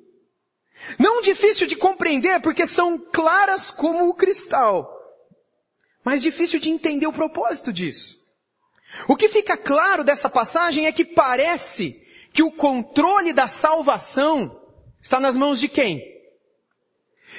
Não 0.98 1.22
difícil 1.22 1.66
de 1.66 1.76
compreender 1.76 2.40
porque 2.40 2.66
são 2.66 2.98
claras 2.98 3.70
como 3.70 4.08
o 4.08 4.14
cristal. 4.14 4.93
Mas 6.04 6.20
difícil 6.20 6.60
de 6.60 6.68
entender 6.68 7.06
o 7.06 7.12
propósito 7.12 7.72
disso. 7.72 8.22
O 9.08 9.16
que 9.16 9.28
fica 9.28 9.56
claro 9.56 10.04
dessa 10.04 10.28
passagem 10.28 10.86
é 10.86 10.92
que 10.92 11.04
parece 11.04 12.00
que 12.32 12.42
o 12.42 12.52
controle 12.52 13.32
da 13.32 13.48
salvação 13.48 14.60
está 15.00 15.18
nas 15.18 15.36
mãos 15.36 15.58
de 15.58 15.68
quem? 15.68 16.02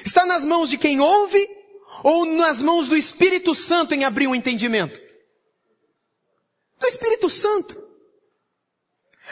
Está 0.04 0.26
nas 0.26 0.44
mãos 0.44 0.68
de 0.68 0.76
quem 0.76 1.00
ouve 1.00 1.48
ou 2.02 2.24
nas 2.24 2.60
mãos 2.60 2.88
do 2.88 2.96
Espírito 2.96 3.54
Santo 3.54 3.94
em 3.94 4.04
abrir 4.04 4.26
um 4.26 4.34
entendimento? 4.34 5.00
Do 6.78 6.86
Espírito 6.86 7.30
Santo. 7.30 7.86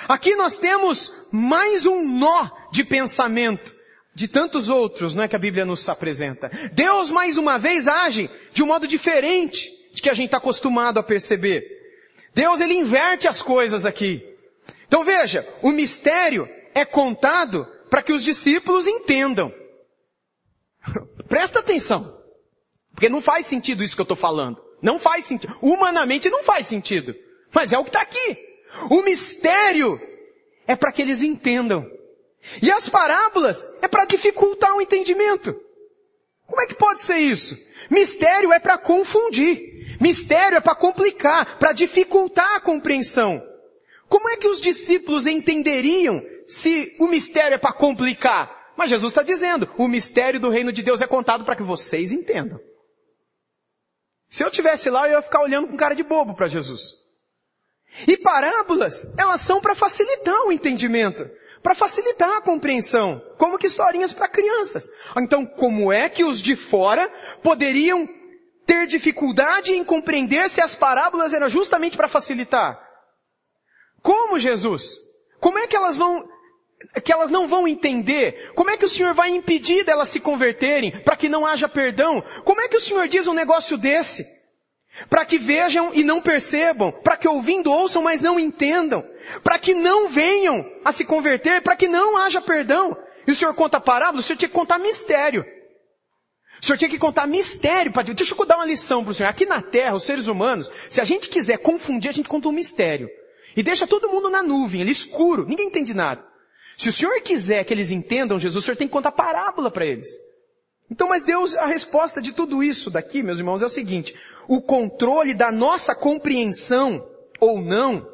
Aqui 0.08 0.34
nós 0.34 0.56
temos 0.56 1.28
mais 1.30 1.84
um 1.84 2.06
nó 2.06 2.50
de 2.72 2.84
pensamento 2.84 3.74
de 4.14 4.28
tantos 4.28 4.68
outros, 4.68 5.14
não 5.14 5.24
é 5.24 5.28
que 5.28 5.36
a 5.36 5.38
Bíblia 5.38 5.64
nos 5.64 5.88
apresenta. 5.88 6.50
Deus 6.72 7.10
mais 7.10 7.36
uma 7.36 7.58
vez 7.58 7.88
age 7.88 8.30
de 8.52 8.62
um 8.62 8.66
modo 8.66 8.86
diferente 8.86 9.68
de 9.92 10.00
que 10.00 10.08
a 10.08 10.14
gente 10.14 10.26
está 10.26 10.38
acostumado 10.38 10.98
a 10.98 11.02
perceber. 11.02 11.64
Deus 12.34 12.60
ele 12.60 12.74
inverte 12.74 13.26
as 13.26 13.42
coisas 13.42 13.84
aqui. 13.84 14.24
Então 14.86 15.04
veja, 15.04 15.46
o 15.62 15.70
mistério 15.70 16.48
é 16.74 16.84
contado 16.84 17.66
para 17.90 18.02
que 18.02 18.12
os 18.12 18.22
discípulos 18.22 18.86
entendam. 18.86 19.52
Presta 21.28 21.60
atenção. 21.60 22.22
Porque 22.92 23.08
não 23.08 23.20
faz 23.20 23.46
sentido 23.46 23.82
isso 23.82 23.94
que 23.94 24.00
eu 24.00 24.04
estou 24.04 24.16
falando. 24.16 24.62
Não 24.80 24.98
faz 24.98 25.26
sentido. 25.26 25.56
Humanamente 25.60 26.30
não 26.30 26.44
faz 26.44 26.66
sentido. 26.66 27.14
Mas 27.52 27.72
é 27.72 27.78
o 27.78 27.84
que 27.84 27.90
está 27.90 28.02
aqui. 28.02 28.38
O 28.90 29.02
mistério 29.02 30.00
é 30.66 30.76
para 30.76 30.92
que 30.92 31.02
eles 31.02 31.22
entendam. 31.22 31.88
E 32.62 32.70
as 32.70 32.88
parábolas 32.88 33.66
é 33.80 33.88
para 33.88 34.04
dificultar 34.04 34.74
o 34.76 34.82
entendimento. 34.82 35.54
Como 36.46 36.60
é 36.60 36.66
que 36.66 36.74
pode 36.74 37.02
ser 37.02 37.16
isso? 37.16 37.56
Mistério 37.90 38.52
é 38.52 38.58
para 38.58 38.78
confundir. 38.78 39.96
Mistério 40.00 40.58
é 40.58 40.60
para 40.60 40.74
complicar, 40.74 41.58
para 41.58 41.72
dificultar 41.72 42.56
a 42.56 42.60
compreensão. 42.60 43.42
Como 44.08 44.28
é 44.28 44.36
que 44.36 44.48
os 44.48 44.60
discípulos 44.60 45.26
entenderiam 45.26 46.22
se 46.46 46.94
o 46.98 47.06
mistério 47.06 47.54
é 47.54 47.58
para 47.58 47.72
complicar? 47.72 48.72
Mas 48.76 48.90
Jesus 48.90 49.12
está 49.12 49.22
dizendo, 49.22 49.68
o 49.78 49.88
mistério 49.88 50.40
do 50.40 50.50
reino 50.50 50.72
de 50.72 50.82
Deus 50.82 51.00
é 51.00 51.06
contado 51.06 51.44
para 51.44 51.56
que 51.56 51.62
vocês 51.62 52.12
entendam. 52.12 52.60
Se 54.28 54.42
eu 54.42 54.50
tivesse 54.50 54.90
lá, 54.90 55.06
eu 55.06 55.12
ia 55.12 55.22
ficar 55.22 55.42
olhando 55.42 55.68
com 55.68 55.76
cara 55.76 55.94
de 55.94 56.02
bobo 56.02 56.34
para 56.34 56.48
Jesus. 56.48 56.96
E 58.08 58.16
parábolas, 58.16 59.16
elas 59.16 59.40
são 59.40 59.60
para 59.60 59.74
facilitar 59.74 60.42
o 60.46 60.52
entendimento, 60.52 61.30
para 61.64 61.74
facilitar 61.74 62.36
a 62.36 62.42
compreensão, 62.42 63.22
como 63.38 63.56
que 63.56 63.66
historinhas 63.66 64.12
para 64.12 64.28
crianças. 64.28 64.86
Então, 65.16 65.46
como 65.46 65.90
é 65.90 66.10
que 66.10 66.22
os 66.22 66.42
de 66.42 66.54
fora 66.54 67.10
poderiam 67.42 68.06
ter 68.66 68.86
dificuldade 68.86 69.72
em 69.72 69.82
compreender 69.82 70.50
se 70.50 70.60
as 70.60 70.74
parábolas 70.74 71.32
eram 71.32 71.48
justamente 71.48 71.96
para 71.96 72.06
facilitar? 72.06 72.78
Como 74.02 74.38
Jesus? 74.38 74.98
Como 75.40 75.58
é 75.58 75.66
que 75.66 75.74
elas 75.74 75.96
vão 75.96 76.28
que 77.02 77.10
elas 77.10 77.30
não 77.30 77.48
vão 77.48 77.66
entender? 77.66 78.52
Como 78.54 78.68
é 78.68 78.76
que 78.76 78.84
o 78.84 78.88
Senhor 78.88 79.14
vai 79.14 79.30
impedir 79.30 79.84
delas 79.84 80.10
se 80.10 80.20
converterem 80.20 81.02
para 81.02 81.16
que 81.16 81.30
não 81.30 81.46
haja 81.46 81.66
perdão? 81.66 82.22
Como 82.44 82.60
é 82.60 82.68
que 82.68 82.76
o 82.76 82.80
Senhor 82.80 83.08
diz 83.08 83.26
um 83.26 83.32
negócio 83.32 83.78
desse? 83.78 84.22
Para 85.10 85.24
que 85.24 85.38
vejam 85.38 85.92
e 85.92 86.04
não 86.04 86.20
percebam, 86.20 86.92
para 86.92 87.16
que 87.16 87.26
ouvindo 87.26 87.70
ouçam, 87.70 88.02
mas 88.02 88.20
não 88.20 88.38
entendam, 88.38 89.04
para 89.42 89.58
que 89.58 89.74
não 89.74 90.08
venham 90.08 90.64
a 90.84 90.92
se 90.92 91.04
converter, 91.04 91.62
para 91.62 91.74
que 91.74 91.88
não 91.88 92.16
haja 92.16 92.40
perdão. 92.40 92.96
E 93.26 93.32
o 93.32 93.34
Senhor 93.34 93.52
conta 93.54 93.80
parábola, 93.80 94.20
o 94.20 94.22
Senhor 94.22 94.36
tinha 94.36 94.48
que 94.48 94.54
contar 94.54 94.78
mistério. 94.78 95.44
O 96.62 96.64
Senhor 96.64 96.78
tinha 96.78 96.88
que 96.88 96.98
contar 96.98 97.26
mistério 97.26 97.92
para 97.92 98.04
Deus. 98.04 98.16
Deixa 98.16 98.34
eu 98.34 98.46
dar 98.46 98.56
uma 98.56 98.66
lição 98.66 99.02
para 99.02 99.10
o 99.10 99.14
Senhor. 99.14 99.28
Aqui 99.28 99.44
na 99.44 99.60
Terra, 99.60 99.96
os 99.96 100.04
seres 100.04 100.28
humanos, 100.28 100.70
se 100.88 101.00
a 101.00 101.04
gente 101.04 101.28
quiser 101.28 101.58
confundir, 101.58 102.10
a 102.10 102.14
gente 102.14 102.28
conta 102.28 102.48
um 102.48 102.52
mistério. 102.52 103.08
E 103.56 103.62
deixa 103.62 103.86
todo 103.86 104.08
mundo 104.08 104.30
na 104.30 104.42
nuvem, 104.42 104.80
ele 104.80 104.90
escuro, 104.90 105.46
ninguém 105.46 105.66
entende 105.66 105.92
nada. 105.92 106.24
Se 106.76 106.88
o 106.88 106.92
Senhor 106.92 107.20
quiser 107.20 107.64
que 107.64 107.72
eles 107.72 107.90
entendam 107.90 108.38
Jesus, 108.38 108.62
o 108.62 108.64
Senhor 108.64 108.76
tem 108.76 108.88
que 108.88 108.92
contar 108.92 109.12
parábola 109.12 109.70
para 109.70 109.84
eles. 109.84 110.08
Então, 110.90 111.08
mas 111.08 111.22
Deus, 111.22 111.56
a 111.56 111.66
resposta 111.66 112.20
de 112.20 112.32
tudo 112.32 112.62
isso 112.62 112.90
daqui, 112.90 113.22
meus 113.22 113.38
irmãos, 113.38 113.62
é 113.62 113.66
o 113.66 113.70
seguinte, 113.70 114.14
o 114.46 114.60
controle 114.60 115.34
da 115.34 115.50
nossa 115.50 115.94
compreensão, 115.94 117.08
ou 117.40 117.60
não, 117.60 118.06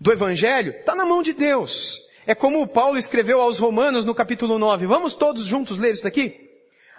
do 0.00 0.12
Evangelho, 0.12 0.72
está 0.72 0.94
na 0.94 1.04
mão 1.04 1.22
de 1.22 1.32
Deus. 1.32 1.98
É 2.26 2.34
como 2.34 2.66
Paulo 2.66 2.96
escreveu 2.96 3.40
aos 3.40 3.58
Romanos 3.58 4.04
no 4.04 4.14
capítulo 4.14 4.58
9. 4.58 4.86
Vamos 4.86 5.14
todos 5.14 5.44
juntos 5.44 5.78
ler 5.78 5.92
isso 5.92 6.02
daqui? 6.02 6.40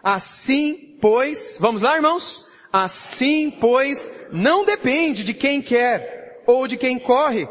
Assim, 0.03 0.97
pois, 1.01 1.57
vamos 1.59 1.81
lá, 1.81 1.95
irmãos? 1.95 2.45
Assim, 2.71 3.49
pois, 3.49 4.11
não 4.31 4.65
depende 4.65 5.23
de 5.23 5.33
quem 5.33 5.61
quer 5.61 6.43
ou 6.45 6.67
de 6.67 6.77
quem 6.77 6.99
corre. 6.99 7.47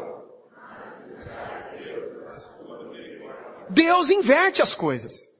Deus 3.69 4.09
inverte 4.09 4.61
as 4.61 4.73
coisas. 4.73 5.34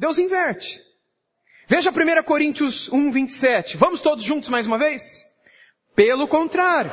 Deus 0.00 0.16
inverte. 0.16 0.82
Veja 1.68 1.90
1 1.90 2.22
Coríntios 2.22 2.90
1, 2.90 3.10
27. 3.10 3.76
Vamos 3.76 4.00
todos 4.00 4.24
juntos 4.24 4.48
mais 4.48 4.66
uma 4.66 4.78
vez? 4.78 5.26
Pelo 5.94 6.26
contrário. 6.26 6.90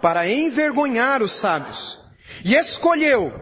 Para 0.00 0.28
envergonhar 0.28 1.24
os 1.24 1.32
sábios. 1.32 2.00
E 2.44 2.54
escolheu 2.54 3.32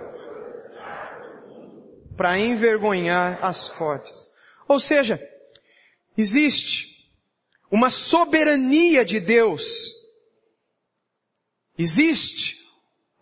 para 2.16 2.38
envergonhar 2.38 3.38
as 3.44 3.68
fortes. 3.68 4.30
Ou 4.66 4.80
seja, 4.80 5.21
existe 6.16 7.12
uma 7.71 7.90
soberania 7.90 9.04
de 9.04 9.21
Deus. 9.21 9.90
Existe 11.76 12.56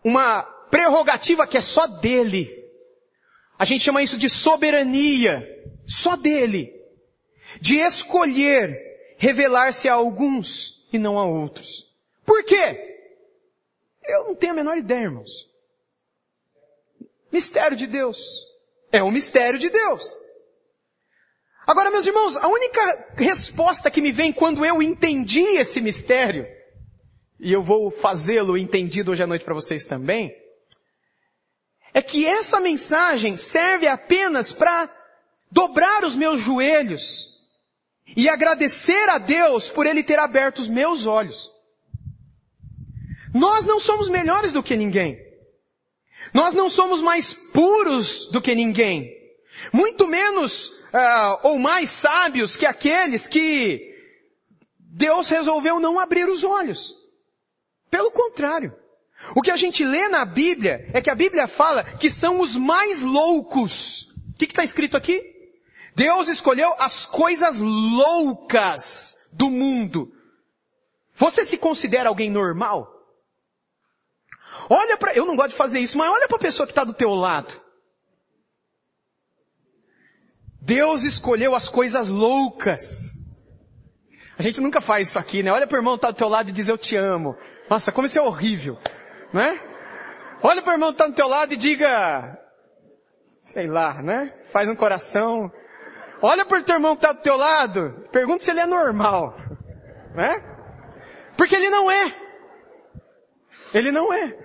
uma 0.01 0.47
prerrogativa 0.71 1.45
que 1.45 1.57
é 1.57 1.61
só 1.61 1.85
dele. 1.85 2.49
A 3.59 3.65
gente 3.65 3.83
chama 3.83 4.01
isso 4.01 4.17
de 4.17 4.29
soberania, 4.29 5.47
só 5.85 6.15
dele. 6.15 6.73
De 7.59 7.75
escolher 7.75 9.15
revelar-se 9.17 9.87
a 9.87 9.93
alguns 9.93 10.87
e 10.91 10.97
não 10.97 11.19
a 11.19 11.25
outros. 11.25 11.87
Por 12.25 12.43
quê? 12.43 12.89
Eu 14.03 14.23
não 14.23 14.35
tenho 14.35 14.53
a 14.53 14.55
menor 14.55 14.77
ideia, 14.77 15.03
irmãos. 15.03 15.47
Mistério 17.31 17.77
de 17.77 17.85
Deus. 17.85 18.19
É 18.91 19.03
um 19.03 19.11
mistério 19.11 19.59
de 19.59 19.69
Deus. 19.69 20.03
Agora, 21.67 21.91
meus 21.91 22.07
irmãos, 22.07 22.35
a 22.35 22.47
única 22.47 23.13
resposta 23.15 23.91
que 23.91 24.01
me 24.01 24.11
vem 24.11 24.33
quando 24.33 24.65
eu 24.65 24.81
entendi 24.81 25.41
esse 25.57 25.79
mistério, 25.79 26.47
e 27.39 27.53
eu 27.53 27.61
vou 27.61 27.91
fazê-lo 27.91 28.57
entendido 28.57 29.11
hoje 29.11 29.23
à 29.23 29.27
noite 29.27 29.45
para 29.45 29.53
vocês 29.53 29.85
também, 29.85 30.35
é 31.93 32.01
que 32.01 32.25
essa 32.25 32.59
mensagem 32.59 33.35
serve 33.35 33.87
apenas 33.87 34.53
para 34.53 34.89
dobrar 35.51 36.03
os 36.03 36.15
meus 36.15 36.41
joelhos 36.41 37.39
e 38.15 38.29
agradecer 38.29 39.09
a 39.09 39.17
Deus 39.17 39.69
por 39.69 39.85
Ele 39.85 40.03
ter 40.03 40.19
aberto 40.19 40.59
os 40.59 40.69
meus 40.69 41.05
olhos. 41.05 41.51
Nós 43.33 43.65
não 43.65 43.79
somos 43.79 44.09
melhores 44.09 44.51
do 44.51 44.63
que 44.63 44.75
ninguém. 44.75 45.19
Nós 46.33 46.53
não 46.53 46.69
somos 46.69 47.01
mais 47.01 47.33
puros 47.33 48.29
do 48.31 48.41
que 48.41 48.53
ninguém. 48.53 49.09
Muito 49.71 50.07
menos 50.07 50.67
uh, 50.69 51.39
ou 51.43 51.59
mais 51.59 51.89
sábios 51.89 52.55
que 52.55 52.65
aqueles 52.65 53.27
que 53.27 53.91
Deus 54.77 55.29
resolveu 55.29 55.79
não 55.79 55.99
abrir 55.99 56.27
os 56.29 56.43
olhos. 56.43 56.95
Pelo 57.89 58.11
contrário. 58.11 58.75
O 59.35 59.41
que 59.41 59.51
a 59.51 59.57
gente 59.57 59.85
lê 59.85 60.09
na 60.09 60.25
Bíblia 60.25 60.89
é 60.93 61.01
que 61.01 61.09
a 61.09 61.15
Bíblia 61.15 61.47
fala 61.47 61.83
que 61.83 62.09
são 62.09 62.39
os 62.39 62.55
mais 62.55 63.01
loucos. 63.01 64.11
O 64.29 64.37
que 64.37 64.45
está 64.45 64.63
escrito 64.63 64.97
aqui? 64.97 65.23
Deus 65.95 66.27
escolheu 66.27 66.73
as 66.79 67.05
coisas 67.05 67.59
loucas 67.59 69.17
do 69.31 69.49
mundo. 69.49 70.11
Você 71.15 71.45
se 71.45 71.57
considera 71.57 72.09
alguém 72.09 72.29
normal? 72.29 72.89
Olha 74.69 74.97
para, 74.97 75.13
eu 75.13 75.25
não 75.25 75.35
gosto 75.35 75.51
de 75.51 75.55
fazer 75.55 75.79
isso, 75.79 75.97
mas 75.97 76.09
olha 76.09 76.27
para 76.27 76.37
a 76.37 76.41
pessoa 76.41 76.65
que 76.65 76.71
está 76.71 76.83
do 76.83 76.93
teu 76.93 77.13
lado. 77.13 77.59
Deus 80.61 81.03
escolheu 81.03 81.55
as 81.55 81.67
coisas 81.67 82.09
loucas. 82.09 83.17
A 84.37 84.41
gente 84.41 84.61
nunca 84.61 84.81
faz 84.81 85.09
isso 85.09 85.19
aqui, 85.19 85.43
né? 85.43 85.51
Olha 85.51 85.67
para 85.67 85.75
o 85.75 85.79
irmão 85.79 85.93
que 85.93 85.99
está 85.99 86.11
do 86.11 86.17
teu 86.17 86.29
lado 86.29 86.49
e 86.49 86.53
diz 86.53 86.67
eu 86.67 86.77
te 86.77 86.95
amo. 86.95 87.35
Nossa, 87.69 87.91
como 87.91 88.07
isso 88.07 88.17
é 88.17 88.21
horrível 88.21 88.77
né? 89.33 89.59
Olha 90.43 90.61
para 90.61 90.71
o 90.71 90.75
irmão 90.75 90.89
que 90.89 90.95
está 90.95 91.07
do 91.07 91.13
teu 91.13 91.27
lado 91.27 91.53
e 91.53 91.57
diga, 91.57 92.39
sei 93.43 93.67
lá, 93.67 94.01
né? 94.01 94.33
Faz 94.51 94.67
um 94.67 94.75
coração. 94.75 95.51
Olha 96.21 96.45
para 96.45 96.59
o 96.59 96.63
teu 96.63 96.75
irmão 96.75 96.95
que 96.95 97.05
está 97.05 97.13
do 97.13 97.21
teu 97.21 97.37
lado, 97.37 98.07
pergunta 98.11 98.43
se 98.43 98.51
ele 98.51 98.59
é 98.59 98.65
normal. 98.65 99.35
Né? 100.15 100.43
Porque 101.37 101.55
ele 101.55 101.69
não 101.69 101.89
é. 101.89 102.15
Ele 103.73 103.91
não 103.91 104.13
é. 104.13 104.37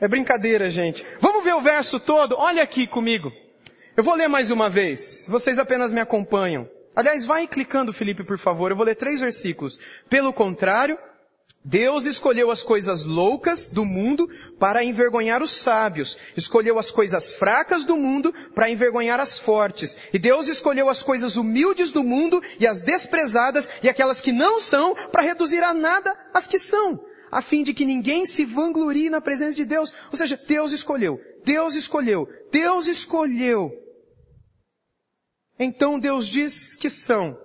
É 0.00 0.08
brincadeira, 0.08 0.70
gente. 0.70 1.06
Vamos 1.20 1.44
ver 1.44 1.54
o 1.54 1.60
verso 1.60 1.98
todo? 1.98 2.36
Olha 2.36 2.62
aqui 2.62 2.86
comigo. 2.86 3.32
Eu 3.96 4.04
vou 4.04 4.14
ler 4.14 4.28
mais 4.28 4.50
uma 4.50 4.68
vez. 4.68 5.26
Vocês 5.28 5.58
apenas 5.58 5.90
me 5.92 6.00
acompanham. 6.00 6.68
Aliás, 6.94 7.24
vai 7.24 7.46
clicando, 7.46 7.92
Felipe, 7.92 8.24
por 8.24 8.38
favor. 8.38 8.70
Eu 8.70 8.76
vou 8.76 8.84
ler 8.84 8.94
três 8.94 9.20
versículos. 9.20 9.78
Pelo 10.08 10.32
contrário, 10.32 10.98
Deus 11.68 12.04
escolheu 12.04 12.48
as 12.52 12.62
coisas 12.62 13.04
loucas 13.04 13.68
do 13.68 13.84
mundo 13.84 14.30
para 14.56 14.84
envergonhar 14.84 15.42
os 15.42 15.50
sábios. 15.50 16.16
Escolheu 16.36 16.78
as 16.78 16.92
coisas 16.92 17.32
fracas 17.32 17.84
do 17.84 17.96
mundo 17.96 18.32
para 18.54 18.70
envergonhar 18.70 19.18
as 19.18 19.36
fortes. 19.36 19.98
E 20.12 20.18
Deus 20.18 20.46
escolheu 20.46 20.88
as 20.88 21.02
coisas 21.02 21.36
humildes 21.36 21.90
do 21.90 22.04
mundo 22.04 22.40
e 22.60 22.68
as 22.68 22.82
desprezadas 22.82 23.68
e 23.82 23.88
aquelas 23.88 24.20
que 24.20 24.30
não 24.30 24.60
são 24.60 24.94
para 25.10 25.22
reduzir 25.22 25.64
a 25.64 25.74
nada 25.74 26.16
as 26.32 26.46
que 26.46 26.58
são 26.58 27.04
a 27.30 27.42
fim 27.42 27.62
de 27.62 27.74
que 27.74 27.84
ninguém 27.84 28.24
se 28.24 28.44
vanglorie 28.44 29.10
na 29.10 29.20
presença 29.20 29.56
de 29.56 29.64
Deus. 29.64 29.92
Ou 30.10 30.16
seja, 30.16 30.36
Deus 30.36 30.72
escolheu, 30.72 31.20
Deus 31.44 31.74
escolheu, 31.74 32.28
Deus 32.50 32.86
escolheu. 32.86 33.72
Então 35.58 35.98
Deus 35.98 36.28
diz 36.28 36.76
que 36.76 36.88
são. 36.88 37.36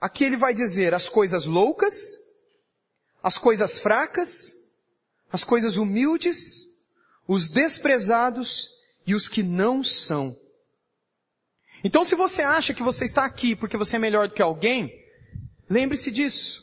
Aqui 0.00 0.24
ele 0.24 0.36
vai 0.36 0.54
dizer 0.54 0.94
as 0.94 1.08
coisas 1.08 1.46
loucas, 1.46 2.21
as 3.22 3.38
coisas 3.38 3.78
fracas, 3.78 4.54
as 5.32 5.44
coisas 5.44 5.76
humildes, 5.76 6.66
os 7.26 7.48
desprezados 7.48 8.68
e 9.06 9.14
os 9.14 9.28
que 9.28 9.42
não 9.42 9.84
são. 9.84 10.36
Então 11.84 12.04
se 12.04 12.14
você 12.14 12.42
acha 12.42 12.74
que 12.74 12.82
você 12.82 13.04
está 13.04 13.24
aqui 13.24 13.54
porque 13.56 13.76
você 13.76 13.96
é 13.96 13.98
melhor 13.98 14.28
do 14.28 14.34
que 14.34 14.42
alguém, 14.42 14.92
lembre-se 15.68 16.10
disso. 16.10 16.62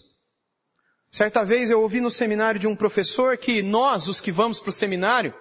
Certa 1.12 1.44
vez 1.44 1.72
eu 1.72 1.82
ouvi 1.82 2.00
no 2.00 2.12
seminário 2.12 2.60
de 2.60 2.68
um 2.68 2.76
professor 2.76 3.38
que 3.38 3.64
nós, 3.64 4.08
os 4.08 4.22
que 4.22 4.32
vamos 4.32 4.60
para 4.60 4.70
o 4.70 4.74
seminário, 4.74 5.34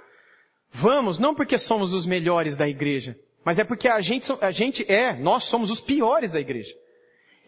vamos 0.73 1.19
não 1.19 1.35
porque 1.35 1.59
somos 1.59 1.93
os 1.93 2.07
melhores 2.07 2.57
da 2.57 2.67
igreja, 2.67 3.19
mas 3.45 3.59
é 3.59 3.65
porque 3.65 3.87
a 3.87 4.01
gente, 4.01 4.33
a 4.41 4.51
gente 4.51 4.91
é, 4.91 5.13
nós 5.15 5.45
somos 5.45 5.71
os 5.71 5.81
piores 5.81 6.33
da 6.33 6.41
igreja. 6.41 6.75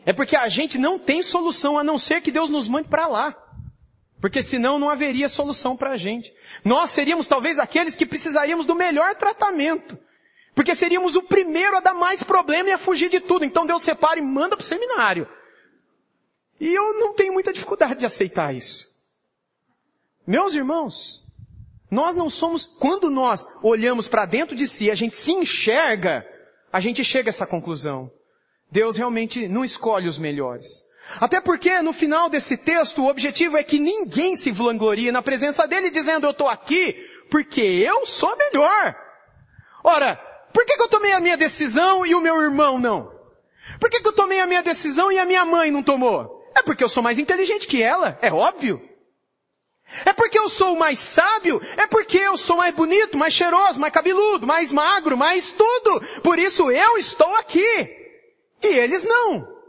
É 0.04 0.12
porque 0.12 0.36
a 0.36 0.48
gente 0.48 0.78
não 0.78 0.98
tem 0.98 1.22
solução 1.22 1.78
a 1.78 1.84
não 1.84 1.98
ser 1.98 2.20
que 2.20 2.30
Deus 2.30 2.48
nos 2.48 2.68
mande 2.68 2.88
para 2.88 3.06
lá. 3.06 3.39
Porque 4.20 4.42
senão 4.42 4.78
não 4.78 4.90
haveria 4.90 5.28
solução 5.28 5.76
para 5.76 5.90
a 5.90 5.96
gente. 5.96 6.32
Nós 6.64 6.90
seríamos 6.90 7.26
talvez 7.26 7.58
aqueles 7.58 7.96
que 7.96 8.04
precisaríamos 8.04 8.66
do 8.66 8.74
melhor 8.74 9.14
tratamento. 9.14 9.98
Porque 10.54 10.74
seríamos 10.74 11.16
o 11.16 11.22
primeiro 11.22 11.76
a 11.76 11.80
dar 11.80 11.94
mais 11.94 12.22
problema 12.22 12.68
e 12.68 12.72
a 12.72 12.78
fugir 12.78 13.08
de 13.08 13.20
tudo. 13.20 13.44
Então 13.44 13.64
Deus 13.64 13.82
separa 13.82 14.18
e 14.18 14.22
manda 14.22 14.56
para 14.56 14.62
o 14.62 14.66
seminário. 14.66 15.26
E 16.60 16.68
eu 16.68 16.98
não 16.98 17.14
tenho 17.14 17.32
muita 17.32 17.52
dificuldade 17.52 18.00
de 18.00 18.06
aceitar 18.06 18.54
isso. 18.54 18.84
Meus 20.26 20.54
irmãos, 20.54 21.24
nós 21.90 22.14
não 22.14 22.28
somos, 22.28 22.66
quando 22.66 23.08
nós 23.08 23.46
olhamos 23.62 24.06
para 24.06 24.26
dentro 24.26 24.54
de 24.54 24.66
si, 24.66 24.90
a 24.90 24.94
gente 24.94 25.16
se 25.16 25.32
enxerga, 25.32 26.26
a 26.70 26.78
gente 26.78 27.02
chega 27.02 27.30
a 27.30 27.32
essa 27.32 27.46
conclusão. 27.46 28.12
Deus 28.70 28.96
realmente 28.96 29.48
não 29.48 29.64
escolhe 29.64 30.06
os 30.06 30.18
melhores. 30.18 30.89
Até 31.20 31.40
porque 31.40 31.80
no 31.82 31.92
final 31.92 32.28
desse 32.28 32.56
texto 32.56 33.02
o 33.02 33.08
objetivo 33.08 33.56
é 33.56 33.64
que 33.64 33.78
ninguém 33.78 34.36
se 34.36 34.50
vanglorie 34.50 35.10
na 35.10 35.22
presença 35.22 35.66
dele 35.66 35.90
dizendo 35.90 36.26
eu 36.26 36.30
estou 36.30 36.48
aqui 36.48 36.94
porque 37.30 37.60
eu 37.60 38.06
sou 38.06 38.36
melhor. 38.36 38.96
Ora, 39.82 40.16
por 40.52 40.64
que, 40.64 40.76
que 40.76 40.82
eu 40.82 40.88
tomei 40.88 41.12
a 41.12 41.20
minha 41.20 41.36
decisão 41.36 42.04
e 42.04 42.14
o 42.14 42.20
meu 42.20 42.40
irmão 42.42 42.78
não? 42.78 43.12
Por 43.78 43.88
que, 43.88 44.00
que 44.00 44.08
eu 44.08 44.12
tomei 44.12 44.40
a 44.40 44.46
minha 44.46 44.62
decisão 44.62 45.10
e 45.10 45.18
a 45.18 45.24
minha 45.24 45.44
mãe 45.44 45.70
não 45.70 45.82
tomou? 45.82 46.40
É 46.54 46.62
porque 46.62 46.84
eu 46.84 46.88
sou 46.88 47.02
mais 47.02 47.18
inteligente 47.18 47.66
que 47.66 47.82
ela, 47.82 48.18
é 48.20 48.32
óbvio. 48.32 48.80
É 50.04 50.12
porque 50.12 50.38
eu 50.38 50.48
sou 50.48 50.76
mais 50.76 50.98
sábio, 50.98 51.60
é 51.76 51.86
porque 51.86 52.18
eu 52.18 52.36
sou 52.36 52.56
mais 52.56 52.74
bonito, 52.74 53.16
mais 53.16 53.34
cheiroso, 53.34 53.80
mais 53.80 53.92
cabeludo, 53.92 54.46
mais 54.46 54.70
magro, 54.70 55.16
mais 55.16 55.50
tudo. 55.50 56.00
Por 56.22 56.38
isso 56.38 56.70
eu 56.70 56.96
estou 56.96 57.34
aqui. 57.36 57.96
E 58.62 58.66
eles 58.66 59.04
não. 59.04 59.59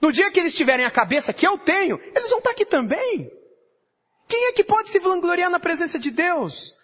No 0.00 0.12
dia 0.12 0.30
que 0.30 0.38
eles 0.38 0.54
tiverem 0.54 0.84
a 0.84 0.90
cabeça 0.90 1.32
que 1.32 1.46
eu 1.46 1.56
tenho, 1.56 1.98
eles 2.14 2.30
vão 2.30 2.38
estar 2.38 2.50
aqui 2.50 2.64
também. 2.64 3.30
Quem 4.28 4.48
é 4.48 4.52
que 4.52 4.64
pode 4.64 4.90
se 4.90 4.98
vangloriar 4.98 5.50
na 5.50 5.60
presença 5.60 5.98
de 5.98 6.10
Deus? 6.10 6.74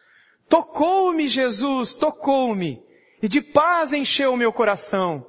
Tocou-me 0.48 1.29
Jesus, 1.29 1.94
tocou-me, 1.94 2.83
e 3.22 3.29
de 3.29 3.40
paz 3.40 3.92
encheu 3.92 4.33
o 4.33 4.37
meu 4.37 4.53
coração. 4.53 5.27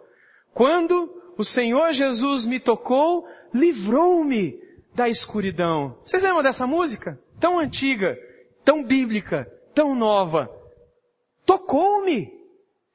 Quando 0.54 1.10
o 1.38 1.44
Senhor 1.44 1.94
Jesus 1.94 2.46
me 2.46 2.60
tocou, 2.60 3.28
livrou-me 3.54 4.62
da 4.94 5.10
escuridão. 5.10 5.98
Vocês 6.04 6.22
lembram 6.22 6.44
dessa 6.44 6.68
música? 6.68 7.20
Tão 7.40 7.58
antiga, 7.58 8.18
tão 8.64 8.84
bíblica, 8.84 9.52
tão 9.74 9.96
nova. 9.96 10.50
Tocou-me. 11.46 12.32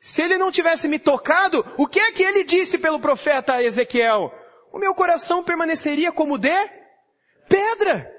Se 0.01 0.22
ele 0.22 0.38
não 0.38 0.53
tivesse 0.53 0.87
me 0.87 0.98
tocado, 0.98 1.66
o 1.77 1.87
que 1.87 1.98
é 1.98 2.12
que 2.12 2.22
ele 2.22 2.44
disse 2.44 2.79
pelo 2.79 3.01
profeta 3.01 3.62
Ezequiel? 3.62 4.33
O 4.72 4.78
meu 4.78 4.94
coração 4.94 5.42
permaneceria 5.42 6.12
como 6.12 6.38
de 6.38 6.54
pedra. 7.48 8.14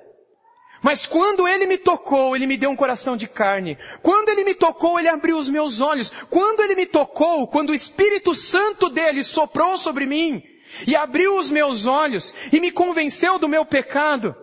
Mas 0.82 1.06
quando 1.06 1.48
ele 1.48 1.66
me 1.66 1.78
tocou, 1.78 2.36
ele 2.36 2.48
me 2.48 2.58
deu 2.58 2.70
um 2.70 2.76
coração 2.76 3.18
de 3.18 3.28
carne. 3.28 3.78
Quando 4.02 4.30
ele 4.30 4.44
me 4.44 4.56
tocou, 4.56 4.98
ele 4.98 5.10
abriu 5.10 5.38
os 5.38 5.50
meus 5.50 5.82
olhos. 5.82 6.10
Quando 6.30 6.62
ele 6.62 6.76
me 6.76 6.86
tocou, 6.86 7.48
quando 7.48 7.72
o 7.72 7.76
Espírito 7.76 8.34
Santo 8.34 8.90
dele 8.90 9.24
soprou 9.24 9.78
sobre 9.78 10.06
mim, 10.06 10.42
e 10.88 10.96
abriu 10.96 11.38
os 11.38 11.50
meus 11.50 11.86
olhos 11.86 12.34
e 12.52 12.60
me 12.60 12.72
convenceu 12.72 13.40
do 13.40 13.50
meu 13.50 13.66
pecado. 13.66 14.36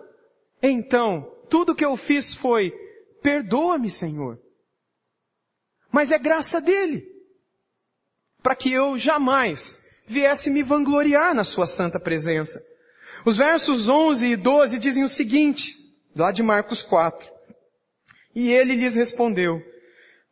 Então, 0.61 1.23
tudo 1.49 1.75
que 1.75 1.85
eu 1.85 1.95
fiz 1.95 2.33
foi, 2.33 2.71
perdoa-me, 3.21 3.89
Senhor. 3.89 4.39
Mas 5.91 6.11
é 6.11 6.17
graça 6.17 6.59
dele, 6.59 7.07
para 8.43 8.55
que 8.55 8.71
eu 8.71 8.97
jamais 8.97 9.86
viesse 10.07 10.49
me 10.49 10.63
vangloriar 10.63 11.35
na 11.35 11.43
sua 11.43 11.67
santa 11.67 11.99
presença. 11.99 12.63
Os 13.25 13.35
versos 13.35 13.89
11 13.89 14.25
e 14.25 14.35
12 14.35 14.79
dizem 14.79 15.03
o 15.03 15.09
seguinte, 15.09 15.75
lá 16.15 16.31
de 16.31 16.41
Marcos 16.41 16.81
4. 16.81 17.29
E 18.33 18.49
ele 18.49 18.73
lhes 18.75 18.95
respondeu, 18.95 19.61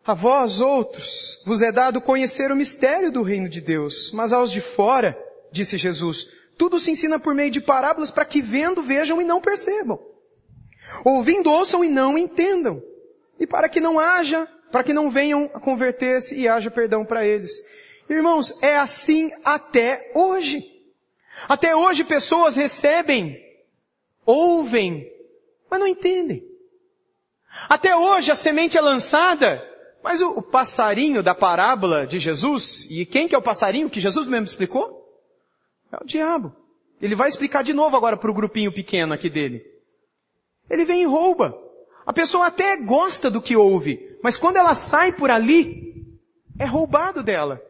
a 0.05 0.13
vós 0.13 0.61
outros 0.61 1.41
vos 1.45 1.61
é 1.61 1.71
dado 1.71 1.99
conhecer 1.99 2.51
o 2.51 2.55
mistério 2.55 3.11
do 3.11 3.23
reino 3.23 3.49
de 3.49 3.59
Deus, 3.59 4.11
mas 4.13 4.31
aos 4.31 4.51
de 4.51 4.61
fora 4.61 5.17
disse 5.51 5.77
Jesus, 5.77 6.27
tudo 6.57 6.79
se 6.79 6.91
ensina 6.91 7.19
por 7.19 7.33
meio 7.33 7.51
de 7.51 7.59
parábolas 7.59 8.11
para 8.11 8.23
que 8.23 8.41
vendo 8.41 8.81
vejam 8.81 9.21
e 9.21 9.25
não 9.25 9.41
percebam. 9.41 9.99
Ouvindo 11.03 11.51
ouçam 11.51 11.83
e 11.83 11.89
não 11.89 12.17
entendam. 12.17 12.81
E 13.39 13.45
para 13.45 13.67
que 13.67 13.81
não 13.81 13.99
haja, 13.99 14.47
para 14.71 14.83
que 14.83 14.93
não 14.93 15.09
venham 15.09 15.49
a 15.53 15.59
converter-se 15.59 16.35
e 16.35 16.47
haja 16.47 16.71
perdão 16.71 17.03
para 17.03 17.25
eles. 17.25 17.51
Irmãos, 18.09 18.61
é 18.61 18.77
assim 18.77 19.31
até 19.43 20.11
hoje. 20.13 20.63
Até 21.47 21.75
hoje 21.75 22.03
pessoas 22.03 22.55
recebem, 22.55 23.37
ouvem, 24.25 25.11
mas 25.69 25.79
não 25.79 25.87
entendem. 25.87 26.43
Até 27.69 27.95
hoje 27.95 28.31
a 28.31 28.35
semente 28.35 28.77
é 28.77 28.81
lançada, 28.81 29.63
mas 30.03 30.21
o, 30.21 30.29
o 30.37 30.41
passarinho 30.41 31.23
da 31.23 31.33
parábola 31.33 32.05
de 32.05 32.19
Jesus, 32.19 32.87
e 32.89 33.05
quem 33.05 33.27
que 33.27 33.35
é 33.35 33.37
o 33.37 33.41
passarinho 33.41 33.89
que 33.89 33.99
Jesus 33.99 34.27
mesmo 34.27 34.45
explicou? 34.45 35.03
É 35.91 35.97
o 36.01 36.05
diabo. 36.05 36.55
Ele 37.01 37.15
vai 37.15 37.27
explicar 37.27 37.63
de 37.63 37.73
novo 37.73 37.97
agora 37.97 38.17
para 38.17 38.29
o 38.29 38.33
grupinho 38.33 38.71
pequeno 38.71 39.13
aqui 39.13 39.29
dele. 39.29 39.63
Ele 40.69 40.85
vem 40.85 41.01
e 41.01 41.05
rouba. 41.05 41.57
A 42.05 42.13
pessoa 42.13 42.47
até 42.47 42.77
gosta 42.77 43.31
do 43.31 43.41
que 43.41 43.55
ouve, 43.55 44.17
mas 44.21 44.37
quando 44.37 44.57
ela 44.57 44.75
sai 44.75 45.11
por 45.11 45.31
ali, 45.31 46.05
é 46.59 46.65
roubado 46.65 47.23
dela. 47.23 47.61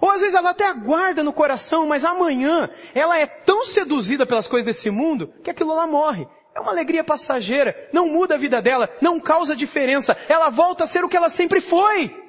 Ou 0.00 0.10
às 0.10 0.20
vezes 0.20 0.34
ela 0.34 0.50
até 0.50 0.66
aguarda 0.66 1.22
no 1.22 1.32
coração, 1.32 1.86
mas 1.86 2.04
amanhã 2.04 2.68
ela 2.94 3.18
é 3.18 3.26
tão 3.26 3.64
seduzida 3.64 4.26
pelas 4.26 4.48
coisas 4.48 4.66
desse 4.66 4.90
mundo 4.90 5.32
que 5.42 5.50
aquilo 5.50 5.74
lá 5.74 5.86
morre. 5.86 6.26
É 6.54 6.60
uma 6.60 6.72
alegria 6.72 7.04
passageira, 7.04 7.88
não 7.92 8.08
muda 8.08 8.34
a 8.34 8.38
vida 8.38 8.62
dela, 8.62 8.88
não 9.00 9.20
causa 9.20 9.54
diferença, 9.54 10.16
ela 10.28 10.48
volta 10.48 10.84
a 10.84 10.86
ser 10.86 11.04
o 11.04 11.08
que 11.08 11.16
ela 11.16 11.28
sempre 11.28 11.60
foi. 11.60 12.26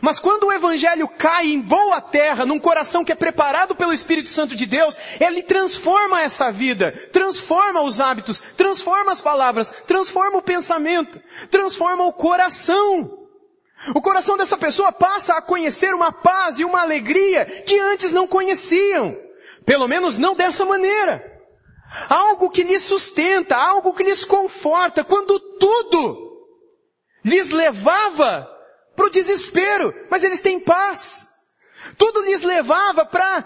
Mas 0.00 0.18
quando 0.18 0.44
o 0.44 0.52
Evangelho 0.52 1.06
cai 1.06 1.46
em 1.46 1.60
boa 1.60 2.00
terra, 2.00 2.44
num 2.44 2.58
coração 2.58 3.04
que 3.04 3.12
é 3.12 3.14
preparado 3.14 3.74
pelo 3.74 3.92
Espírito 3.92 4.28
Santo 4.28 4.56
de 4.56 4.66
Deus, 4.66 4.98
ele 5.20 5.42
transforma 5.42 6.20
essa 6.20 6.50
vida, 6.50 6.92
transforma 7.12 7.82
os 7.82 8.00
hábitos, 8.00 8.40
transforma 8.56 9.12
as 9.12 9.20
palavras, 9.20 9.72
transforma 9.86 10.38
o 10.38 10.42
pensamento, 10.42 11.20
transforma 11.50 12.04
o 12.04 12.12
coração. 12.12 13.25
O 13.94 14.00
coração 14.00 14.36
dessa 14.36 14.56
pessoa 14.56 14.90
passa 14.90 15.34
a 15.34 15.42
conhecer 15.42 15.94
uma 15.94 16.10
paz 16.10 16.58
e 16.58 16.64
uma 16.64 16.80
alegria 16.80 17.44
que 17.44 17.78
antes 17.78 18.12
não 18.12 18.26
conheciam. 18.26 19.16
Pelo 19.64 19.86
menos 19.86 20.18
não 20.18 20.34
dessa 20.34 20.64
maneira. 20.64 21.24
Algo 22.08 22.50
que 22.50 22.62
lhes 22.62 22.82
sustenta, 22.82 23.56
algo 23.56 23.92
que 23.92 24.02
lhes 24.02 24.24
conforta, 24.24 25.04
quando 25.04 25.38
tudo 25.58 26.26
lhes 27.24 27.50
levava 27.50 28.48
para 28.94 29.06
o 29.06 29.10
desespero, 29.10 29.94
mas 30.10 30.24
eles 30.24 30.40
têm 30.40 30.58
paz. 30.58 31.28
Tudo 31.98 32.22
lhes 32.22 32.42
levava 32.42 33.04
para 33.04 33.44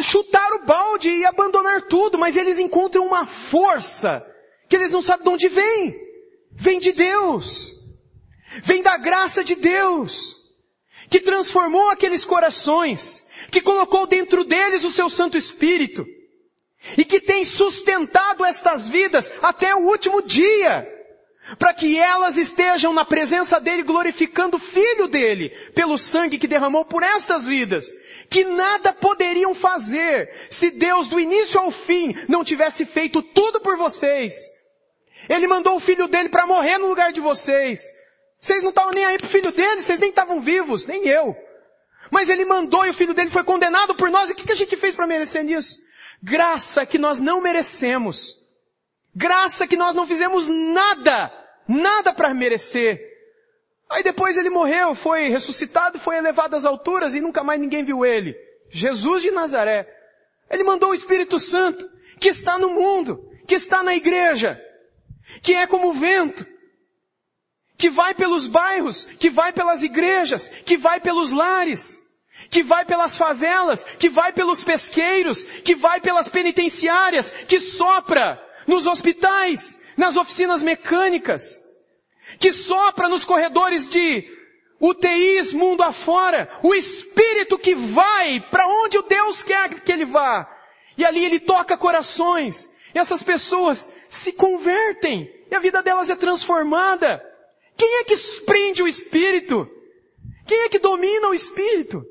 chutar 0.00 0.52
o 0.54 0.64
balde 0.64 1.08
e 1.08 1.24
abandonar 1.24 1.82
tudo, 1.82 2.18
mas 2.18 2.36
eles 2.36 2.58
encontram 2.58 3.06
uma 3.06 3.26
força 3.26 4.24
que 4.68 4.76
eles 4.76 4.90
não 4.90 5.02
sabem 5.02 5.24
de 5.24 5.30
onde 5.30 5.48
vem. 5.48 5.96
Vem 6.52 6.78
de 6.78 6.92
Deus. 6.92 7.75
Vem 8.62 8.82
da 8.82 8.96
graça 8.96 9.44
de 9.44 9.54
Deus. 9.54 10.36
Que 11.08 11.20
transformou 11.20 11.88
aqueles 11.88 12.24
corações, 12.24 13.28
que 13.50 13.60
colocou 13.60 14.06
dentro 14.06 14.42
deles 14.44 14.82
o 14.82 14.90
seu 14.90 15.08
Santo 15.08 15.36
Espírito 15.36 16.04
e 16.98 17.04
que 17.04 17.20
tem 17.20 17.44
sustentado 17.44 18.44
estas 18.44 18.88
vidas 18.88 19.30
até 19.40 19.74
o 19.74 19.86
último 19.86 20.20
dia 20.22 20.92
para 21.58 21.72
que 21.72 21.96
elas 21.96 22.36
estejam 22.36 22.92
na 22.92 23.04
presença 23.04 23.60
dele 23.60 23.84
glorificando 23.84 24.56
o 24.56 24.60
Filho 24.60 25.06
dele, 25.06 25.50
pelo 25.74 25.96
sangue 25.96 26.38
que 26.38 26.48
derramou 26.48 26.84
por 26.84 27.04
estas 27.04 27.46
vidas, 27.46 27.86
que 28.28 28.44
nada 28.44 28.92
poderiam 28.92 29.54
fazer 29.54 30.28
se 30.50 30.70
Deus 30.70 31.08
do 31.08 31.20
início 31.20 31.60
ao 31.60 31.70
fim 31.70 32.16
não 32.28 32.42
tivesse 32.42 32.84
feito 32.84 33.22
tudo 33.22 33.60
por 33.60 33.76
vocês. 33.76 34.34
Ele 35.28 35.46
mandou 35.46 35.76
o 35.76 35.80
Filho 35.80 36.08
dele 36.08 36.28
para 36.28 36.46
morrer 36.46 36.78
no 36.78 36.88
lugar 36.88 37.12
de 37.12 37.20
vocês. 37.20 37.80
Vocês 38.46 38.62
não 38.62 38.70
estavam 38.70 38.92
nem 38.94 39.04
aí 39.04 39.18
pro 39.18 39.26
Filho 39.26 39.50
dele, 39.50 39.80
vocês 39.80 39.98
nem 39.98 40.10
estavam 40.10 40.40
vivos, 40.40 40.86
nem 40.86 41.08
eu. 41.08 41.36
Mas 42.12 42.28
ele 42.28 42.44
mandou 42.44 42.86
e 42.86 42.90
o 42.90 42.94
Filho 42.94 43.12
dele 43.12 43.28
foi 43.28 43.42
condenado 43.42 43.96
por 43.96 44.08
nós, 44.08 44.30
e 44.30 44.34
o 44.34 44.36
que, 44.36 44.44
que 44.44 44.52
a 44.52 44.56
gente 44.56 44.76
fez 44.76 44.94
para 44.94 45.04
merecer 45.04 45.42
nisso? 45.42 45.76
Graça 46.22 46.86
que 46.86 46.96
nós 46.96 47.18
não 47.18 47.40
merecemos. 47.40 48.36
Graça 49.12 49.66
que 49.66 49.76
nós 49.76 49.96
não 49.96 50.06
fizemos 50.06 50.46
nada, 50.46 51.32
nada 51.66 52.12
para 52.12 52.32
merecer. 52.32 53.02
Aí 53.90 54.04
depois 54.04 54.36
ele 54.36 54.48
morreu, 54.48 54.94
foi 54.94 55.28
ressuscitado, 55.28 55.98
foi 55.98 56.16
elevado 56.16 56.54
às 56.54 56.64
alturas 56.64 57.16
e 57.16 57.20
nunca 57.20 57.42
mais 57.42 57.60
ninguém 57.60 57.82
viu 57.82 58.06
ele. 58.06 58.36
Jesus 58.70 59.22
de 59.22 59.32
Nazaré. 59.32 59.92
Ele 60.48 60.62
mandou 60.62 60.90
o 60.90 60.94
Espírito 60.94 61.40
Santo, 61.40 61.90
que 62.20 62.28
está 62.28 62.56
no 62.60 62.70
mundo, 62.70 63.28
que 63.44 63.56
está 63.56 63.82
na 63.82 63.96
igreja, 63.96 64.62
que 65.42 65.52
é 65.52 65.66
como 65.66 65.88
o 65.88 65.94
vento, 65.94 66.46
que 67.76 67.90
vai 67.90 68.14
pelos 68.14 68.46
bairros, 68.46 69.04
que 69.04 69.30
vai 69.30 69.52
pelas 69.52 69.82
igrejas, 69.82 70.48
que 70.48 70.76
vai 70.76 71.00
pelos 71.00 71.32
lares, 71.32 72.02
que 72.50 72.62
vai 72.62 72.84
pelas 72.84 73.16
favelas, 73.16 73.84
que 73.84 74.08
vai 74.08 74.32
pelos 74.32 74.64
pesqueiros, 74.64 75.42
que 75.42 75.74
vai 75.74 76.00
pelas 76.00 76.28
penitenciárias, 76.28 77.30
que 77.30 77.60
sopra 77.60 78.40
nos 78.66 78.86
hospitais, 78.86 79.80
nas 79.96 80.16
oficinas 80.16 80.62
mecânicas, 80.62 81.60
que 82.38 82.52
sopra 82.52 83.08
nos 83.08 83.24
corredores 83.24 83.88
de 83.88 84.24
UTIs 84.80 85.52
mundo 85.52 85.82
afora, 85.82 86.50
o 86.62 86.74
Espírito 86.74 87.58
que 87.58 87.74
vai 87.74 88.40
para 88.50 88.66
onde 88.66 88.98
o 88.98 89.02
Deus 89.02 89.42
quer 89.42 89.80
que 89.80 89.92
ele 89.92 90.04
vá. 90.04 90.50
E 90.98 91.04
ali 91.04 91.24
ele 91.24 91.40
toca 91.40 91.76
corações, 91.76 92.70
e 92.94 92.98
essas 92.98 93.22
pessoas 93.22 93.92
se 94.08 94.32
convertem, 94.32 95.30
e 95.50 95.54
a 95.54 95.58
vida 95.58 95.82
delas 95.82 96.10
é 96.10 96.16
transformada. 96.16 97.22
Quem 97.76 98.00
é 98.00 98.04
que 98.04 98.16
prende 98.46 98.82
o 98.82 98.88
Espírito? 98.88 99.68
Quem 100.46 100.62
é 100.62 100.68
que 100.68 100.78
domina 100.78 101.28
o 101.28 101.34
Espírito? 101.34 102.04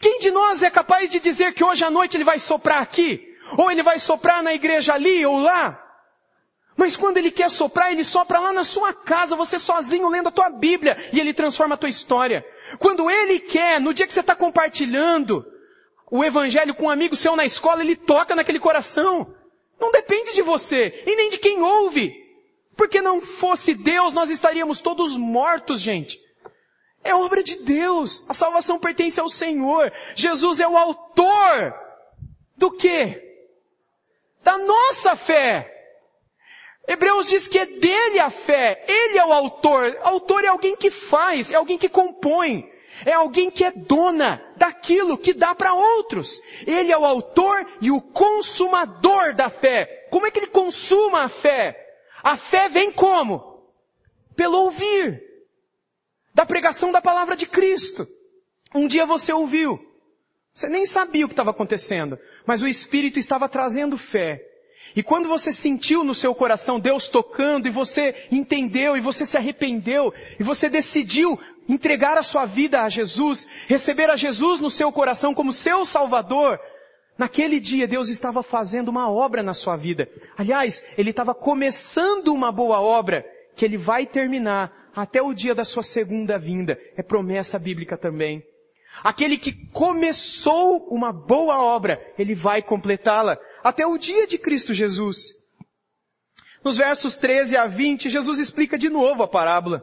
Quem 0.00 0.20
de 0.20 0.30
nós 0.30 0.62
é 0.62 0.70
capaz 0.70 1.10
de 1.10 1.18
dizer 1.18 1.54
que 1.54 1.64
hoje 1.64 1.84
à 1.84 1.90
noite 1.90 2.16
ele 2.16 2.24
vai 2.24 2.38
soprar 2.38 2.82
aqui? 2.82 3.26
Ou 3.56 3.70
ele 3.70 3.82
vai 3.82 3.98
soprar 3.98 4.42
na 4.42 4.52
igreja 4.52 4.94
ali 4.94 5.24
ou 5.24 5.38
lá? 5.38 5.84
Mas 6.76 6.96
quando 6.96 7.16
ele 7.16 7.32
quer 7.32 7.50
soprar, 7.50 7.90
ele 7.90 8.04
sopra 8.04 8.38
lá 8.38 8.52
na 8.52 8.62
sua 8.62 8.92
casa, 8.92 9.34
você 9.34 9.58
sozinho 9.58 10.08
lendo 10.08 10.28
a 10.28 10.32
tua 10.32 10.48
Bíblia, 10.48 10.96
e 11.12 11.18
ele 11.18 11.34
transforma 11.34 11.74
a 11.74 11.78
tua 11.78 11.88
história. 11.88 12.46
Quando 12.78 13.10
ele 13.10 13.40
quer, 13.40 13.80
no 13.80 13.92
dia 13.92 14.06
que 14.06 14.14
você 14.14 14.20
está 14.20 14.36
compartilhando 14.36 15.44
o 16.08 16.22
evangelho 16.22 16.74
com 16.74 16.84
um 16.84 16.90
amigo 16.90 17.16
seu 17.16 17.34
na 17.34 17.44
escola, 17.44 17.82
ele 17.82 17.96
toca 17.96 18.36
naquele 18.36 18.60
coração. 18.60 19.34
Não 19.80 19.90
depende 19.90 20.34
de 20.34 20.42
você, 20.42 21.02
e 21.04 21.16
nem 21.16 21.30
de 21.30 21.38
quem 21.38 21.60
ouve. 21.60 22.27
Porque 22.78 23.02
não 23.02 23.20
fosse 23.20 23.74
Deus, 23.74 24.12
nós 24.12 24.30
estaríamos 24.30 24.78
todos 24.78 25.16
mortos, 25.16 25.80
gente. 25.80 26.16
É 27.02 27.12
obra 27.12 27.42
de 27.42 27.56
Deus. 27.56 28.24
A 28.28 28.32
salvação 28.32 28.78
pertence 28.78 29.18
ao 29.18 29.28
Senhor. 29.28 29.92
Jesus 30.14 30.60
é 30.60 30.68
o 30.68 30.76
autor 30.76 31.74
do 32.56 32.70
quê? 32.70 33.20
Da 34.44 34.56
nossa 34.58 35.16
fé. 35.16 35.74
Hebreus 36.86 37.28
diz 37.28 37.48
que 37.48 37.58
é 37.58 37.66
dele 37.66 38.20
a 38.20 38.30
fé. 38.30 38.84
Ele 38.86 39.18
é 39.18 39.26
o 39.26 39.32
autor. 39.32 39.98
Autor 40.02 40.44
é 40.44 40.46
alguém 40.46 40.76
que 40.76 40.88
faz, 40.88 41.50
é 41.50 41.56
alguém 41.56 41.78
que 41.78 41.88
compõe. 41.88 42.70
É 43.04 43.12
alguém 43.12 43.50
que 43.50 43.64
é 43.64 43.72
dona 43.72 44.40
daquilo 44.56 45.18
que 45.18 45.34
dá 45.34 45.52
para 45.52 45.74
outros. 45.74 46.40
Ele 46.64 46.92
é 46.92 46.98
o 46.98 47.04
autor 47.04 47.66
e 47.80 47.90
o 47.90 48.00
consumador 48.00 49.34
da 49.34 49.50
fé. 49.50 50.06
Como 50.12 50.28
é 50.28 50.30
que 50.30 50.38
ele 50.38 50.46
consuma 50.46 51.24
a 51.24 51.28
fé? 51.28 51.87
A 52.22 52.36
fé 52.36 52.68
vem 52.68 52.92
como? 52.92 53.62
Pelo 54.36 54.58
ouvir. 54.58 55.22
Da 56.34 56.46
pregação 56.46 56.92
da 56.92 57.00
palavra 57.00 57.36
de 57.36 57.46
Cristo. 57.46 58.06
Um 58.74 58.86
dia 58.86 59.06
você 59.06 59.32
ouviu. 59.32 59.78
Você 60.54 60.68
nem 60.68 60.86
sabia 60.86 61.24
o 61.24 61.28
que 61.28 61.32
estava 61.32 61.50
acontecendo. 61.50 62.18
Mas 62.46 62.62
o 62.62 62.68
Espírito 62.68 63.18
estava 63.18 63.48
trazendo 63.48 63.96
fé. 63.96 64.44
E 64.96 65.02
quando 65.02 65.28
você 65.28 65.52
sentiu 65.52 66.02
no 66.02 66.14
seu 66.14 66.34
coração 66.34 66.80
Deus 66.80 67.08
tocando 67.08 67.68
e 67.68 67.70
você 67.70 68.14
entendeu 68.32 68.96
e 68.96 69.00
você 69.00 69.26
se 69.26 69.36
arrependeu 69.36 70.12
e 70.38 70.42
você 70.42 70.68
decidiu 70.68 71.38
entregar 71.68 72.16
a 72.16 72.22
sua 72.22 72.46
vida 72.46 72.82
a 72.82 72.88
Jesus, 72.88 73.46
receber 73.66 74.08
a 74.08 74.16
Jesus 74.16 74.58
no 74.60 74.70
seu 74.70 74.90
coração 74.90 75.34
como 75.34 75.52
seu 75.52 75.84
Salvador, 75.84 76.58
naquele 77.18 77.60
dia 77.60 77.86
Deus 77.86 78.08
estava 78.08 78.42
fazendo 78.42 78.88
uma 78.88 79.10
obra 79.10 79.42
na 79.42 79.52
sua 79.52 79.76
vida. 79.76 80.08
Aliás, 80.36 80.84
Ele 80.96 81.10
estava 81.10 81.34
começando 81.34 82.28
uma 82.28 82.50
boa 82.52 82.80
obra 82.80 83.26
que 83.56 83.64
Ele 83.64 83.76
vai 83.76 84.06
terminar 84.06 84.90
até 84.94 85.20
o 85.20 85.34
dia 85.34 85.54
da 85.54 85.64
sua 85.64 85.82
segunda 85.82 86.38
vinda. 86.38 86.78
É 86.96 87.02
promessa 87.02 87.58
bíblica 87.58 87.96
também. 87.96 88.42
Aquele 89.02 89.36
que 89.38 89.52
começou 89.70 90.88
uma 90.88 91.12
boa 91.12 91.62
obra, 91.62 92.00
Ele 92.18 92.34
vai 92.34 92.62
completá-la 92.62 93.38
até 93.62 93.86
o 93.86 93.98
dia 93.98 94.26
de 94.26 94.38
Cristo 94.38 94.72
Jesus. 94.72 95.34
Nos 96.64 96.76
versos 96.76 97.14
13 97.16 97.56
a 97.56 97.66
20, 97.66 98.10
Jesus 98.10 98.38
explica 98.38 98.76
de 98.76 98.88
novo 98.88 99.22
a 99.22 99.28
parábola. 99.28 99.82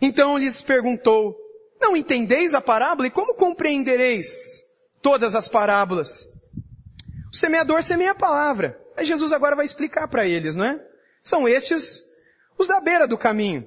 Então 0.00 0.38
lhes 0.38 0.62
perguntou, 0.62 1.36
não 1.80 1.96
entendeis 1.96 2.54
a 2.54 2.60
parábola 2.60 3.08
e 3.08 3.10
como 3.10 3.34
compreendereis 3.34 4.62
todas 5.02 5.34
as 5.34 5.48
parábolas? 5.48 6.39
O 7.32 7.36
semeador 7.36 7.82
semeia 7.82 8.12
a 8.12 8.14
palavra. 8.14 8.80
Aí 8.96 9.04
Jesus 9.04 9.32
agora 9.32 9.56
vai 9.56 9.64
explicar 9.64 10.08
para 10.08 10.26
eles, 10.26 10.56
não 10.56 10.64
é? 10.64 10.80
São 11.22 11.48
estes 11.48 12.02
os 12.58 12.66
da 12.66 12.80
beira 12.80 13.06
do 13.06 13.16
caminho. 13.16 13.66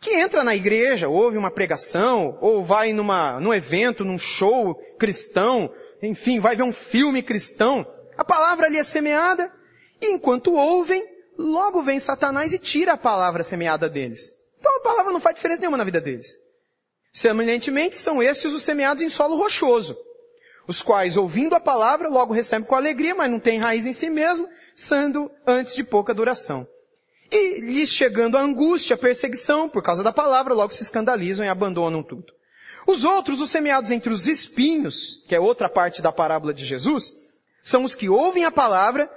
Que 0.00 0.14
entra 0.14 0.44
na 0.44 0.54
igreja, 0.54 1.08
ouve 1.08 1.36
uma 1.36 1.50
pregação, 1.50 2.38
ou 2.40 2.62
vai 2.62 2.92
numa, 2.92 3.40
num 3.40 3.52
evento, 3.52 4.04
num 4.04 4.18
show 4.18 4.74
cristão, 4.98 5.72
enfim, 6.00 6.40
vai 6.40 6.54
ver 6.54 6.62
um 6.62 6.72
filme 6.72 7.22
cristão, 7.22 7.86
a 8.16 8.24
palavra 8.24 8.66
ali 8.66 8.78
é 8.78 8.82
semeada, 8.82 9.52
e 10.00 10.06
enquanto 10.06 10.52
ouvem, 10.52 11.04
logo 11.36 11.82
vem 11.82 12.00
Satanás 12.00 12.52
e 12.52 12.58
tira 12.58 12.92
a 12.92 12.96
palavra 12.96 13.42
semeada 13.42 13.88
deles. 13.88 14.32
Então 14.58 14.76
a 14.76 14.80
palavra 14.80 15.12
não 15.12 15.20
faz 15.20 15.36
diferença 15.36 15.60
nenhuma 15.60 15.76
na 15.76 15.84
vida 15.84 16.00
deles. 16.00 16.28
Semelhantemente, 17.12 17.96
são 17.96 18.22
estes 18.22 18.52
os 18.52 18.62
semeados 18.62 19.02
em 19.02 19.08
solo 19.08 19.36
rochoso, 19.36 19.96
os 20.68 20.82
quais, 20.82 21.16
ouvindo 21.16 21.54
a 21.54 21.60
palavra, 21.60 22.08
logo 22.08 22.34
recebem 22.34 22.68
com 22.68 22.74
alegria, 22.74 23.14
mas 23.14 23.30
não 23.30 23.40
têm 23.40 23.58
raiz 23.58 23.86
em 23.86 23.92
si 23.94 24.10
mesmo, 24.10 24.46
sendo 24.76 25.30
antes 25.46 25.74
de 25.74 25.82
pouca 25.82 26.12
duração. 26.12 26.68
E 27.32 27.60
lhes 27.60 27.88
chegando 27.88 28.36
a 28.36 28.42
angústia, 28.42 28.94
a 28.94 28.98
perseguição, 28.98 29.66
por 29.66 29.82
causa 29.82 30.02
da 30.02 30.12
palavra, 30.12 30.52
logo 30.52 30.72
se 30.72 30.82
escandalizam 30.82 31.42
e 31.42 31.48
abandonam 31.48 32.02
tudo. 32.02 32.34
Os 32.86 33.02
outros, 33.02 33.40
os 33.40 33.50
semeados 33.50 33.90
entre 33.90 34.12
os 34.12 34.28
espinhos, 34.28 35.24
que 35.26 35.34
é 35.34 35.40
outra 35.40 35.70
parte 35.70 36.02
da 36.02 36.12
parábola 36.12 36.52
de 36.52 36.66
Jesus, 36.66 37.14
são 37.64 37.82
os 37.82 37.94
que 37.94 38.10
ouvem 38.10 38.44
a 38.44 38.50
palavra, 38.50 39.10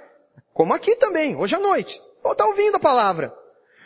como 0.54 0.72
aqui 0.72 0.96
também, 0.96 1.36
hoje 1.36 1.54
à 1.54 1.60
noite. 1.60 2.00
Ou 2.24 2.32
está 2.32 2.46
ouvindo 2.46 2.76
a 2.76 2.80
palavra. 2.80 3.34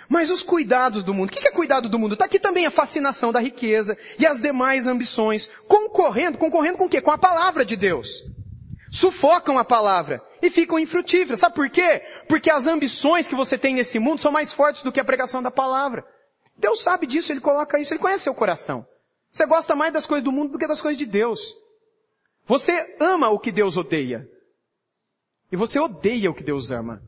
Mas 0.09 0.31
os 0.31 0.43
cuidados 0.43 1.03
do 1.03 1.13
mundo, 1.13 1.29
o 1.29 1.33
que 1.33 1.47
é 1.47 1.51
cuidado 1.51 1.89
do 1.89 1.99
mundo? 1.99 2.15
Está 2.15 2.27
aqui 2.27 2.39
também 2.39 2.67
a 2.67 2.71
fascinação 2.71 3.33
da 3.33 3.41
riqueza 3.41 3.97
e 4.19 4.27
as 4.27 4.41
demais 4.41 4.87
ambições, 4.87 5.51
concorrendo, 5.67 6.39
concorrendo 6.39 6.79
com 6.79 6.87
o 6.87 6.89
quê? 6.89 7.01
Com 7.01 7.11
a 7.11 7.19
palavra 7.19 7.65
de 7.65 7.77
Deus. 7.77 8.25
Sufocam 8.91 9.59
a 9.59 9.65
palavra 9.65 10.23
e 10.41 10.49
ficam 10.49 10.79
infrutíferas. 10.79 11.41
Sabe 11.41 11.55
por 11.55 11.69
quê? 11.69 12.03
Porque 12.29 12.51
as 12.51 12.67
ambições 12.67 13.27
que 13.27 13.35
você 13.35 13.59
tem 13.59 13.75
nesse 13.75 13.99
mundo 13.99 14.21
são 14.21 14.31
mais 14.31 14.53
fortes 14.53 14.83
do 14.83 14.93
que 14.93 15.01
a 15.01 15.05
pregação 15.05 15.43
da 15.43 15.51
palavra. 15.51 16.05
Deus 16.57 16.81
sabe 16.81 17.07
disso, 17.07 17.33
Ele 17.33 17.41
coloca 17.41 17.79
isso, 17.79 17.93
Ele 17.93 18.01
conhece 18.01 18.25
seu 18.25 18.35
coração. 18.35 18.87
Você 19.31 19.45
gosta 19.45 19.75
mais 19.75 19.93
das 19.93 20.07
coisas 20.07 20.25
do 20.25 20.33
mundo 20.33 20.53
do 20.53 20.59
que 20.59 20.67
das 20.67 20.81
coisas 20.81 20.97
de 20.97 21.05
Deus. 21.05 21.55
Você 22.47 22.97
ama 23.01 23.29
o 23.29 23.39
que 23.39 23.51
Deus 23.51 23.77
odeia. 23.77 24.27
E 25.51 25.57
você 25.57 25.79
odeia 25.79 26.31
o 26.31 26.35
que 26.35 26.45
Deus 26.45 26.71
ama. 26.71 27.03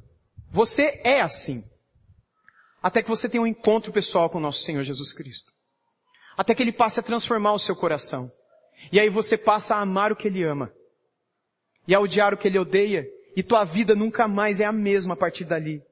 Você 0.51 1.01
é 1.05 1.21
assim. 1.21 1.63
Até 2.89 3.03
que 3.03 3.09
você 3.11 3.29
tenha 3.29 3.43
um 3.43 3.47
encontro 3.47 3.93
pessoal 3.93 4.31
com 4.31 4.39
o 4.39 4.41
nosso 4.41 4.63
Senhor 4.63 4.83
Jesus 4.83 5.13
Cristo. 5.13 5.53
Até 6.39 6.55
que 6.55 6.63
Ele 6.63 6.73
passe 6.73 6.99
a 6.99 7.03
transformar 7.03 7.53
o 7.53 7.59
seu 7.59 7.77
coração. 7.77 8.31
E 8.91 8.99
aí 8.99 9.11
você 9.11 9.37
passa 9.37 9.75
a 9.75 9.83
amar 9.83 10.11
o 10.11 10.17
que 10.17 10.27
ele 10.27 10.43
ama. 10.43 10.73
E 11.87 11.95
a 11.95 12.01
odiar 12.01 12.33
o 12.33 12.39
que 12.39 12.49
ele 12.49 12.59
odeia. 12.59 13.07
E 13.37 13.43
tua 13.43 13.63
vida 13.63 13.95
nunca 13.95 14.27
mais 14.27 14.59
é 14.59 14.65
a 14.65 14.73
mesma 14.73 15.13
a 15.13 15.17
partir 15.19 15.45
dali. 15.45 15.83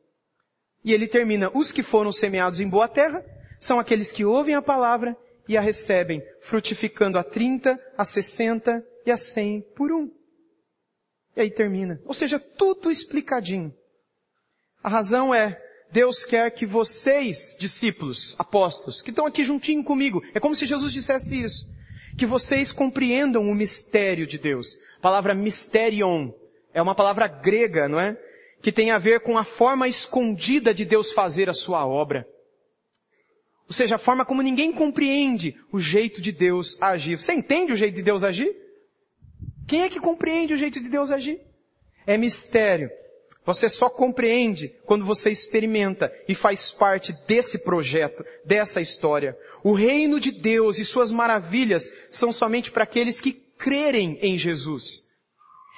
E 0.82 0.94
ele 0.94 1.06
termina, 1.06 1.50
os 1.52 1.70
que 1.70 1.82
foram 1.82 2.10
semeados 2.10 2.60
em 2.60 2.68
boa 2.68 2.88
terra 2.88 3.22
são 3.60 3.78
aqueles 3.78 4.10
que 4.10 4.24
ouvem 4.24 4.54
a 4.54 4.62
palavra 4.62 5.14
e 5.46 5.54
a 5.54 5.60
recebem, 5.60 6.22
frutificando 6.40 7.18
a 7.18 7.22
30, 7.22 7.78
a 7.98 8.06
60 8.06 8.82
e 9.04 9.10
a 9.10 9.18
100 9.18 9.60
por 9.76 9.92
um. 9.92 10.10
E 11.36 11.42
aí 11.42 11.50
termina. 11.50 12.00
Ou 12.06 12.14
seja, 12.14 12.40
tudo 12.40 12.90
explicadinho. 12.90 13.70
A 14.82 14.88
razão 14.88 15.34
é, 15.34 15.60
Deus 15.90 16.24
quer 16.24 16.50
que 16.50 16.66
vocês, 16.66 17.56
discípulos, 17.58 18.34
apóstolos, 18.38 19.00
que 19.00 19.10
estão 19.10 19.26
aqui 19.26 19.44
juntinho 19.44 19.84
comigo, 19.84 20.22
é 20.34 20.40
como 20.40 20.54
se 20.54 20.66
Jesus 20.66 20.92
dissesse 20.92 21.40
isso, 21.40 21.66
que 22.16 22.26
vocês 22.26 22.72
compreendam 22.72 23.42
o 23.42 23.54
mistério 23.54 24.26
de 24.26 24.38
Deus. 24.38 24.76
A 24.98 25.00
palavra 25.00 25.34
mysterion 25.34 26.30
é 26.74 26.82
uma 26.82 26.94
palavra 26.94 27.26
grega, 27.26 27.88
não 27.88 28.00
é? 28.00 28.16
Que 28.60 28.72
tem 28.72 28.90
a 28.90 28.98
ver 28.98 29.20
com 29.20 29.38
a 29.38 29.44
forma 29.44 29.86
escondida 29.86 30.74
de 30.74 30.84
Deus 30.84 31.12
fazer 31.12 31.48
a 31.48 31.54
sua 31.54 31.86
obra. 31.86 32.26
Ou 33.68 33.74
seja, 33.74 33.96
a 33.96 33.98
forma 33.98 34.24
como 34.24 34.42
ninguém 34.42 34.72
compreende 34.72 35.56
o 35.72 35.80
jeito 35.80 36.20
de 36.20 36.32
Deus 36.32 36.80
agir. 36.80 37.20
Você 37.20 37.32
entende 37.32 37.72
o 37.72 37.76
jeito 37.76 37.94
de 37.94 38.02
Deus 38.02 38.22
agir? 38.22 38.54
Quem 39.66 39.82
é 39.82 39.88
que 39.88 39.98
compreende 39.98 40.54
o 40.54 40.56
jeito 40.56 40.80
de 40.80 40.88
Deus 40.88 41.10
agir? 41.10 41.40
É 42.06 42.16
mistério. 42.16 42.90
Você 43.46 43.68
só 43.68 43.88
compreende 43.88 44.74
quando 44.84 45.04
você 45.04 45.30
experimenta 45.30 46.12
e 46.26 46.34
faz 46.34 46.72
parte 46.72 47.12
desse 47.28 47.60
projeto, 47.60 48.24
dessa 48.44 48.80
história. 48.80 49.38
O 49.62 49.72
reino 49.72 50.18
de 50.18 50.32
Deus 50.32 50.80
e 50.80 50.84
suas 50.84 51.12
maravilhas 51.12 51.92
são 52.10 52.32
somente 52.32 52.72
para 52.72 52.82
aqueles 52.82 53.20
que 53.20 53.32
crerem 53.32 54.18
em 54.20 54.36
Jesus. 54.36 55.04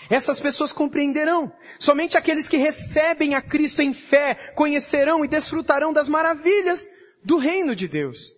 Essas 0.08 0.40
pessoas 0.40 0.72
compreenderão. 0.72 1.52
Somente 1.78 2.16
aqueles 2.16 2.48
que 2.48 2.56
recebem 2.56 3.34
a 3.34 3.42
Cristo 3.42 3.82
em 3.82 3.92
fé 3.92 4.34
conhecerão 4.54 5.22
e 5.22 5.28
desfrutarão 5.28 5.92
das 5.92 6.08
maravilhas 6.08 6.88
do 7.22 7.36
reino 7.36 7.76
de 7.76 7.86
Deus. 7.86 8.32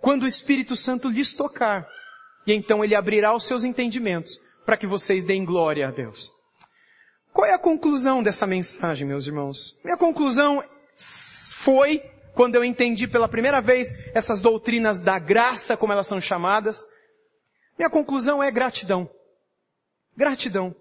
Quando 0.00 0.22
o 0.22 0.28
Espírito 0.28 0.76
Santo 0.76 1.08
lhes 1.08 1.34
tocar, 1.34 1.84
e 2.46 2.52
então 2.52 2.84
ele 2.84 2.94
abrirá 2.94 3.34
os 3.34 3.44
seus 3.44 3.64
entendimentos 3.64 4.40
para 4.64 4.76
que 4.76 4.86
vocês 4.86 5.24
deem 5.24 5.44
glória 5.44 5.88
a 5.88 5.90
Deus. 5.90 6.35
Qual 7.36 7.46
é 7.46 7.52
a 7.52 7.58
conclusão 7.58 8.22
dessa 8.22 8.46
mensagem, 8.46 9.06
meus 9.06 9.26
irmãos? 9.26 9.78
Minha 9.84 9.98
conclusão 9.98 10.64
foi, 11.54 12.02
quando 12.34 12.54
eu 12.54 12.64
entendi 12.64 13.06
pela 13.06 13.28
primeira 13.28 13.60
vez 13.60 13.92
essas 14.14 14.40
doutrinas 14.40 15.02
da 15.02 15.18
graça, 15.18 15.76
como 15.76 15.92
elas 15.92 16.06
são 16.06 16.18
chamadas, 16.18 16.86
minha 17.78 17.90
conclusão 17.90 18.42
é 18.42 18.50
gratidão. 18.50 19.06
Gratidão. 20.16 20.74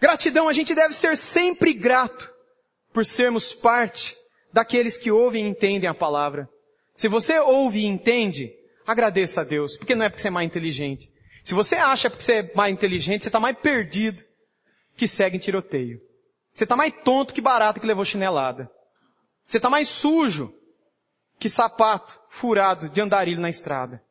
Gratidão, 0.00 0.48
a 0.48 0.52
gente 0.52 0.72
deve 0.72 0.94
ser 0.94 1.16
sempre 1.16 1.72
grato 1.72 2.30
por 2.92 3.04
sermos 3.04 3.52
parte 3.52 4.16
daqueles 4.52 4.96
que 4.96 5.10
ouvem 5.10 5.44
e 5.44 5.48
entendem 5.48 5.90
a 5.90 5.94
palavra. 5.94 6.48
Se 6.94 7.08
você 7.08 7.40
ouve 7.40 7.80
e 7.80 7.86
entende, 7.86 8.54
agradeça 8.86 9.40
a 9.40 9.44
Deus, 9.44 9.76
porque 9.76 9.96
não 9.96 10.04
é 10.04 10.08
porque 10.08 10.22
você 10.22 10.28
é 10.28 10.30
mais 10.30 10.46
inteligente. 10.46 11.10
Se 11.42 11.54
você 11.54 11.74
acha 11.74 12.08
porque 12.08 12.22
você 12.22 12.34
é 12.34 12.52
mais 12.54 12.72
inteligente, 12.72 13.24
você 13.24 13.28
está 13.28 13.40
mais 13.40 13.58
perdido 13.58 14.22
que 14.96 15.08
segue 15.08 15.36
em 15.36 15.40
tiroteio. 15.40 16.00
Você 16.52 16.64
está 16.64 16.76
mais 16.76 16.92
tonto 17.04 17.32
que 17.32 17.40
barato 17.40 17.80
que 17.80 17.86
levou 17.86 18.04
chinelada. 18.04 18.70
Você 19.46 19.56
está 19.56 19.70
mais 19.70 19.88
sujo 19.88 20.54
que 21.38 21.48
sapato 21.48 22.20
furado 22.28 22.88
de 22.88 23.00
andarilho 23.00 23.40
na 23.40 23.50
estrada. 23.50 24.02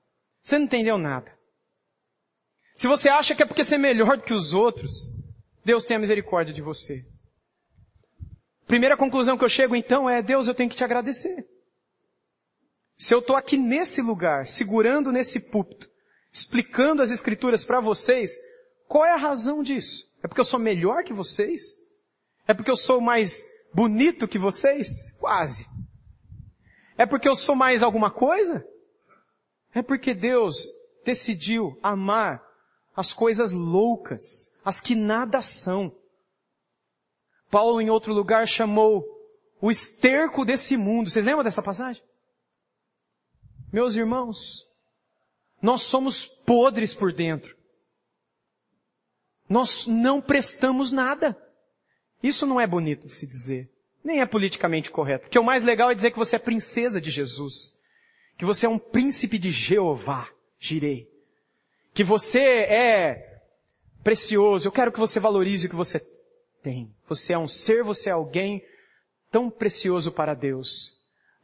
Você 0.41 0.57
não 0.57 0.65
entendeu 0.65 0.97
nada. 0.97 1.31
Se 2.75 2.87
você 2.87 3.09
acha 3.09 3.35
que 3.35 3.43
é 3.43 3.45
porque 3.45 3.63
você 3.63 3.75
é 3.75 3.77
melhor 3.77 4.17
do 4.17 4.23
que 4.23 4.33
os 4.33 4.53
outros, 4.53 5.11
Deus 5.63 5.85
tenha 5.85 5.99
misericórdia 5.99 6.53
de 6.53 6.61
você. 6.61 7.05
Primeira 8.65 8.97
conclusão 8.97 9.37
que 9.37 9.43
eu 9.43 9.49
chego 9.49 9.75
então 9.75 10.09
é, 10.09 10.21
Deus, 10.21 10.47
eu 10.47 10.55
tenho 10.55 10.69
que 10.69 10.75
te 10.75 10.83
agradecer. 10.83 11.47
Se 12.97 13.13
eu 13.13 13.19
estou 13.19 13.35
aqui 13.35 13.57
nesse 13.57 14.01
lugar, 14.01 14.47
segurando 14.47 15.11
nesse 15.11 15.39
púlpito, 15.51 15.89
explicando 16.31 17.01
as 17.01 17.11
escrituras 17.11 17.65
para 17.65 17.79
vocês, 17.79 18.37
qual 18.91 19.05
é 19.05 19.13
a 19.13 19.17
razão 19.17 19.63
disso? 19.63 20.13
É 20.21 20.27
porque 20.27 20.41
eu 20.41 20.45
sou 20.45 20.59
melhor 20.59 21.05
que 21.05 21.13
vocês? 21.13 21.77
É 22.45 22.53
porque 22.53 22.69
eu 22.69 22.75
sou 22.75 22.99
mais 22.99 23.41
bonito 23.73 24.27
que 24.27 24.37
vocês? 24.37 25.13
Quase. 25.13 25.65
É 26.97 27.05
porque 27.05 27.29
eu 27.29 27.33
sou 27.33 27.55
mais 27.55 27.83
alguma 27.83 28.11
coisa? 28.11 28.67
É 29.73 29.81
porque 29.81 30.13
Deus 30.13 30.67
decidiu 31.05 31.79
amar 31.81 32.45
as 32.93 33.13
coisas 33.13 33.53
loucas, 33.53 34.59
as 34.65 34.81
que 34.81 34.93
nada 34.93 35.41
são, 35.41 35.89
Paulo, 37.49 37.79
em 37.79 37.89
outro 37.89 38.13
lugar, 38.13 38.45
chamou 38.45 39.05
o 39.61 39.71
esterco 39.71 40.43
desse 40.43 40.75
mundo. 40.75 41.09
Vocês 41.09 41.23
lembram 41.23 41.45
dessa 41.45 41.63
passagem? 41.63 42.03
Meus 43.71 43.95
irmãos, 43.95 44.69
nós 45.61 45.83
somos 45.83 46.25
podres 46.25 46.93
por 46.93 47.13
dentro. 47.13 47.60
Nós 49.51 49.85
não 49.85 50.21
prestamos 50.21 50.93
nada. 50.93 51.37
Isso 52.23 52.45
não 52.45 52.57
é 52.57 52.65
bonito 52.65 53.07
de 53.07 53.13
se 53.13 53.27
dizer. 53.27 53.69
Nem 54.01 54.21
é 54.21 54.25
politicamente 54.25 54.89
correto. 54.89 55.25
Porque 55.25 55.37
o 55.37 55.43
mais 55.43 55.61
legal 55.61 55.91
é 55.91 55.93
dizer 55.93 56.11
que 56.11 56.17
você 56.17 56.37
é 56.37 56.39
princesa 56.39 57.01
de 57.01 57.11
Jesus. 57.11 57.73
Que 58.37 58.45
você 58.45 58.65
é 58.65 58.69
um 58.69 58.79
príncipe 58.79 59.37
de 59.37 59.51
Jeová, 59.51 60.29
Jirei. 60.57 61.05
Que 61.93 62.01
você 62.01 62.39
é 62.39 63.41
precioso. 64.01 64.69
Eu 64.69 64.71
quero 64.71 64.89
que 64.89 64.99
você 64.99 65.19
valorize 65.19 65.67
o 65.67 65.69
que 65.69 65.75
você 65.75 65.99
tem. 66.63 66.89
Você 67.09 67.33
é 67.33 67.37
um 67.37 67.47
ser, 67.47 67.83
você 67.83 68.07
é 68.07 68.13
alguém 68.13 68.63
tão 69.29 69.49
precioso 69.49 70.13
para 70.13 70.33
Deus. 70.33 70.93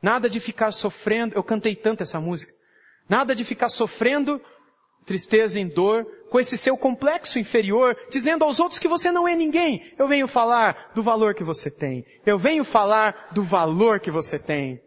Nada 0.02 0.30
de 0.30 0.40
ficar 0.40 0.72
sofrendo, 0.72 1.36
eu 1.36 1.44
cantei 1.44 1.76
tanto 1.76 2.04
essa 2.04 2.22
música. 2.22 2.54
Nada 3.10 3.36
de 3.36 3.44
ficar 3.44 3.68
sofrendo 3.68 4.42
tristeza 5.08 5.58
e 5.58 5.66
dor 5.66 6.06
com 6.30 6.40
esse 6.40 6.58
seu 6.58 6.78
complexo 6.78 7.40
inferior, 7.40 7.98
dizendo 8.12 8.44
aos 8.44 8.60
outros 8.60 8.80
que 8.80 8.88
você 8.88 9.10
não 9.12 9.26
é 9.26 9.36
ninguém. 9.36 9.94
Eu 9.98 10.08
venho 10.08 10.28
falar 10.28 10.92
do 10.94 11.02
valor 11.02 11.34
que 11.34 11.46
você 11.46 11.72
tem. 11.72 12.06
Eu 12.26 12.38
venho 12.38 12.64
falar 12.66 13.30
do 13.32 13.42
valor 13.42 14.02
que 14.02 14.12
você 14.12 14.38
tem. 14.38 14.84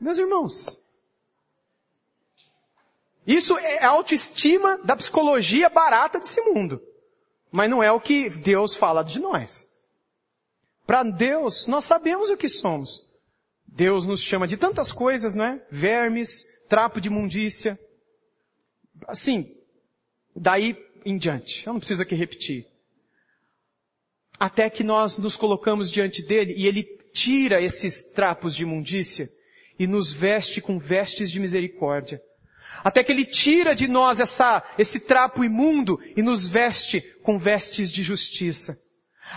Meus 0.00 0.18
irmãos, 0.18 0.80
isso 3.26 3.58
é 3.58 3.82
a 3.82 3.88
autoestima 3.88 4.78
da 4.84 4.94
psicologia 4.94 5.68
barata 5.68 6.20
desse 6.20 6.40
mundo. 6.42 6.80
Mas 7.50 7.68
não 7.68 7.82
é 7.82 7.90
o 7.90 8.00
que 8.00 8.30
Deus 8.30 8.76
fala 8.76 9.02
de 9.02 9.18
nós. 9.18 9.68
Para 10.86 11.02
Deus, 11.02 11.66
nós 11.66 11.84
sabemos 11.84 12.30
o 12.30 12.36
que 12.36 12.48
somos. 12.48 13.02
Deus 13.66 14.06
nos 14.06 14.22
chama 14.22 14.46
de 14.46 14.56
tantas 14.56 14.92
coisas, 14.92 15.34
não 15.34 15.44
é? 15.44 15.66
Vermes, 15.70 16.46
trapo 16.68 17.00
de 17.00 17.08
imundícia. 17.08 17.76
Assim, 19.06 19.54
daí 20.34 20.76
em 21.04 21.16
diante. 21.16 21.66
Eu 21.66 21.72
não 21.72 21.80
preciso 21.80 22.02
aqui 22.02 22.14
repetir. 22.14 22.66
Até 24.38 24.68
que 24.68 24.84
nós 24.84 25.18
nos 25.18 25.36
colocamos 25.36 25.90
diante 25.90 26.22
dele 26.22 26.54
e 26.56 26.66
ele 26.66 26.82
tira 27.12 27.62
esses 27.62 28.12
trapos 28.12 28.54
de 28.54 28.64
imundícia 28.64 29.28
e 29.78 29.86
nos 29.86 30.12
veste 30.12 30.60
com 30.60 30.78
vestes 30.78 31.30
de 31.30 31.40
misericórdia. 31.40 32.20
Até 32.84 33.02
que 33.02 33.12
Ele 33.12 33.24
tira 33.24 33.74
de 33.74 33.88
nós 33.88 34.20
essa, 34.20 34.62
esse 34.78 35.00
trapo 35.00 35.44
imundo 35.44 35.98
e 36.16 36.22
nos 36.22 36.46
veste 36.46 37.00
com 37.22 37.38
vestes 37.38 37.90
de 37.90 38.02
justiça. 38.02 38.76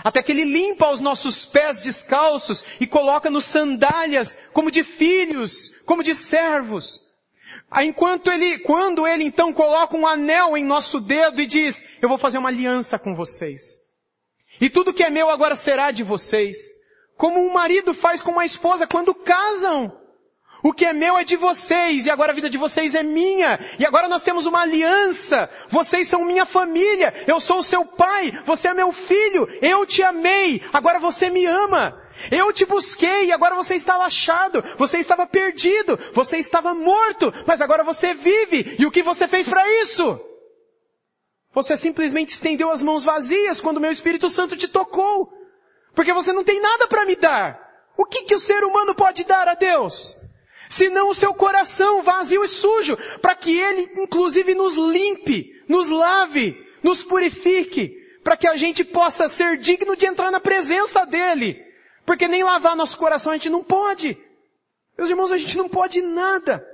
Até 0.04 0.22
que 0.22 0.32
Ele 0.32 0.44
limpa 0.44 0.90
os 0.90 1.00
nossos 1.00 1.46
pés 1.46 1.82
descalços 1.82 2.64
e 2.78 2.86
coloca-nos 2.86 3.44
sandálias 3.44 4.38
como 4.52 4.70
de 4.70 4.84
filhos, 4.84 5.70
como 5.84 6.02
de 6.02 6.14
servos. 6.14 7.00
Enquanto 7.82 8.30
Ele, 8.30 8.58
quando 8.58 9.06
Ele 9.06 9.24
então 9.24 9.52
coloca 9.52 9.96
um 9.96 10.06
anel 10.06 10.56
em 10.56 10.64
nosso 10.64 11.00
dedo 11.00 11.40
e 11.40 11.46
diz, 11.46 11.84
eu 12.02 12.08
vou 12.08 12.18
fazer 12.18 12.38
uma 12.38 12.48
aliança 12.48 12.98
com 12.98 13.14
vocês. 13.14 13.78
E 14.60 14.68
tudo 14.68 14.92
que 14.92 15.02
é 15.02 15.10
meu 15.10 15.28
agora 15.30 15.56
será 15.56 15.90
de 15.90 16.02
vocês. 16.02 16.58
Como 17.16 17.40
um 17.40 17.52
marido 17.52 17.94
faz 17.94 18.22
com 18.22 18.32
uma 18.32 18.44
esposa 18.44 18.86
quando 18.86 19.14
casam. 19.14 19.92
O 20.62 20.72
que 20.72 20.84
é 20.84 20.92
meu 20.92 21.16
é 21.16 21.24
de 21.24 21.36
vocês, 21.36 22.06
e 22.06 22.10
agora 22.10 22.32
a 22.32 22.34
vida 22.34 22.50
de 22.50 22.58
vocês 22.58 22.94
é 22.94 23.02
minha, 23.02 23.58
e 23.78 23.86
agora 23.86 24.08
nós 24.08 24.22
temos 24.22 24.44
uma 24.44 24.60
aliança, 24.60 25.48
vocês 25.68 26.08
são 26.08 26.24
minha 26.24 26.44
família, 26.44 27.14
eu 27.26 27.40
sou 27.40 27.58
o 27.58 27.62
seu 27.62 27.84
pai, 27.84 28.32
você 28.44 28.68
é 28.68 28.74
meu 28.74 28.92
filho, 28.92 29.48
eu 29.62 29.86
te 29.86 30.02
amei, 30.02 30.62
agora 30.72 30.98
você 30.98 31.30
me 31.30 31.46
ama. 31.46 31.98
Eu 32.30 32.52
te 32.52 32.66
busquei 32.66 33.26
e 33.26 33.32
agora 33.32 33.54
você 33.54 33.76
estava 33.76 34.04
achado, 34.04 34.62
você 34.76 34.98
estava 34.98 35.26
perdido, 35.26 35.98
você 36.12 36.36
estava 36.36 36.74
morto, 36.74 37.32
mas 37.46 37.62
agora 37.62 37.82
você 37.82 38.12
vive, 38.12 38.76
e 38.78 38.84
o 38.84 38.90
que 38.90 39.02
você 39.02 39.26
fez 39.26 39.48
para 39.48 39.66
isso? 39.80 40.20
Você 41.54 41.76
simplesmente 41.76 42.30
estendeu 42.30 42.70
as 42.70 42.82
mãos 42.82 43.02
vazias 43.02 43.60
quando 43.60 43.80
meu 43.80 43.90
Espírito 43.90 44.28
Santo 44.28 44.56
te 44.56 44.68
tocou, 44.68 45.32
porque 45.94 46.12
você 46.12 46.32
não 46.32 46.44
tem 46.44 46.60
nada 46.60 46.86
para 46.86 47.06
me 47.06 47.16
dar. 47.16 47.58
O 47.96 48.04
que 48.04 48.24
que 48.24 48.34
o 48.34 48.40
ser 48.40 48.62
humano 48.64 48.94
pode 48.94 49.24
dar 49.24 49.48
a 49.48 49.54
Deus? 49.54 50.14
Senão 50.70 51.10
o 51.10 51.14
seu 51.14 51.34
coração 51.34 52.00
vazio 52.00 52.44
e 52.44 52.48
sujo, 52.48 52.96
para 53.20 53.34
que 53.34 53.58
Ele, 53.58 53.90
inclusive, 53.96 54.54
nos 54.54 54.76
limpe, 54.76 55.52
nos 55.68 55.88
lave, 55.88 56.56
nos 56.80 57.02
purifique, 57.02 57.92
para 58.22 58.36
que 58.36 58.46
a 58.46 58.56
gente 58.56 58.84
possa 58.84 59.28
ser 59.28 59.58
digno 59.58 59.96
de 59.96 60.06
entrar 60.06 60.30
na 60.30 60.38
presença 60.38 61.04
dEle. 61.04 61.60
Porque 62.06 62.28
nem 62.28 62.44
lavar 62.44 62.76
nosso 62.76 62.96
coração 62.96 63.32
a 63.32 63.36
gente 63.36 63.50
não 63.50 63.64
pode. 63.64 64.16
Meus 64.96 65.10
irmãos, 65.10 65.32
a 65.32 65.38
gente 65.38 65.56
não 65.56 65.68
pode 65.68 66.00
nada. 66.00 66.64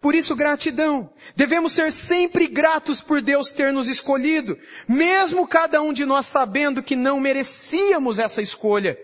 Por 0.00 0.14
isso, 0.14 0.34
gratidão. 0.34 1.12
Devemos 1.36 1.72
ser 1.72 1.92
sempre 1.92 2.46
gratos 2.46 3.02
por 3.02 3.20
Deus 3.20 3.50
ter 3.50 3.70
nos 3.70 3.88
escolhido, 3.88 4.56
mesmo 4.88 5.46
cada 5.46 5.82
um 5.82 5.92
de 5.92 6.06
nós 6.06 6.24
sabendo 6.24 6.82
que 6.82 6.96
não 6.96 7.20
merecíamos 7.20 8.18
essa 8.18 8.40
escolha. 8.40 8.96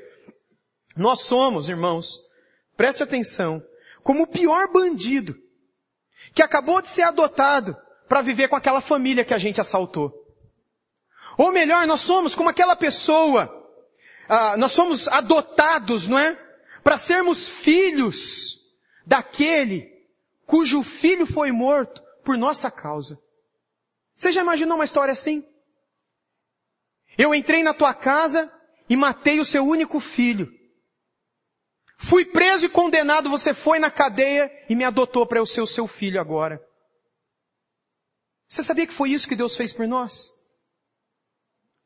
Nós 0.97 1.20
somos, 1.20 1.68
irmãos, 1.68 2.18
preste 2.77 3.03
atenção, 3.03 3.62
como 4.04 4.22
o 4.22 4.26
pior 4.26 4.70
bandido 4.70 5.34
que 6.34 6.42
acabou 6.42 6.80
de 6.82 6.88
ser 6.88 7.02
adotado 7.02 7.76
para 8.08 8.20
viver 8.20 8.48
com 8.48 8.54
aquela 8.54 8.80
família 8.82 9.24
que 9.24 9.32
a 9.32 9.38
gente 9.38 9.60
assaltou. 9.60 10.12
Ou 11.38 11.50
melhor, 11.50 11.86
nós 11.86 12.02
somos 12.02 12.34
como 12.34 12.50
aquela 12.50 12.76
pessoa, 12.76 13.50
ah, 14.28 14.56
nós 14.56 14.72
somos 14.72 15.08
adotados, 15.08 16.06
não 16.06 16.18
é? 16.18 16.38
Para 16.82 16.98
sermos 16.98 17.48
filhos 17.48 18.58
daquele 19.06 19.90
cujo 20.46 20.82
filho 20.82 21.26
foi 21.26 21.50
morto 21.50 22.02
por 22.22 22.36
nossa 22.36 22.70
causa. 22.70 23.18
Você 24.14 24.30
já 24.30 24.42
imaginou 24.42 24.76
uma 24.76 24.84
história 24.84 25.12
assim? 25.12 25.42
Eu 27.16 27.34
entrei 27.34 27.62
na 27.62 27.72
tua 27.72 27.94
casa 27.94 28.52
e 28.88 28.96
matei 28.96 29.40
o 29.40 29.44
seu 29.44 29.64
único 29.64 29.98
filho. 29.98 30.52
Fui 31.96 32.24
preso 32.24 32.66
e 32.66 32.68
condenado, 32.68 33.30
você 33.30 33.54
foi 33.54 33.78
na 33.78 33.90
cadeia 33.90 34.50
e 34.68 34.74
me 34.74 34.85
adotou 34.85 35.26
para 35.26 35.38
eu 35.38 35.46
ser 35.46 35.61
o 35.61 35.66
seu 35.66 35.87
filho 35.87 36.20
agora. 36.20 36.61
Você 38.48 38.62
sabia 38.62 38.87
que 38.87 38.92
foi 38.92 39.11
isso 39.11 39.28
que 39.28 39.37
Deus 39.37 39.57
fez 39.57 39.72
por 39.72 39.87
nós? 39.87 40.30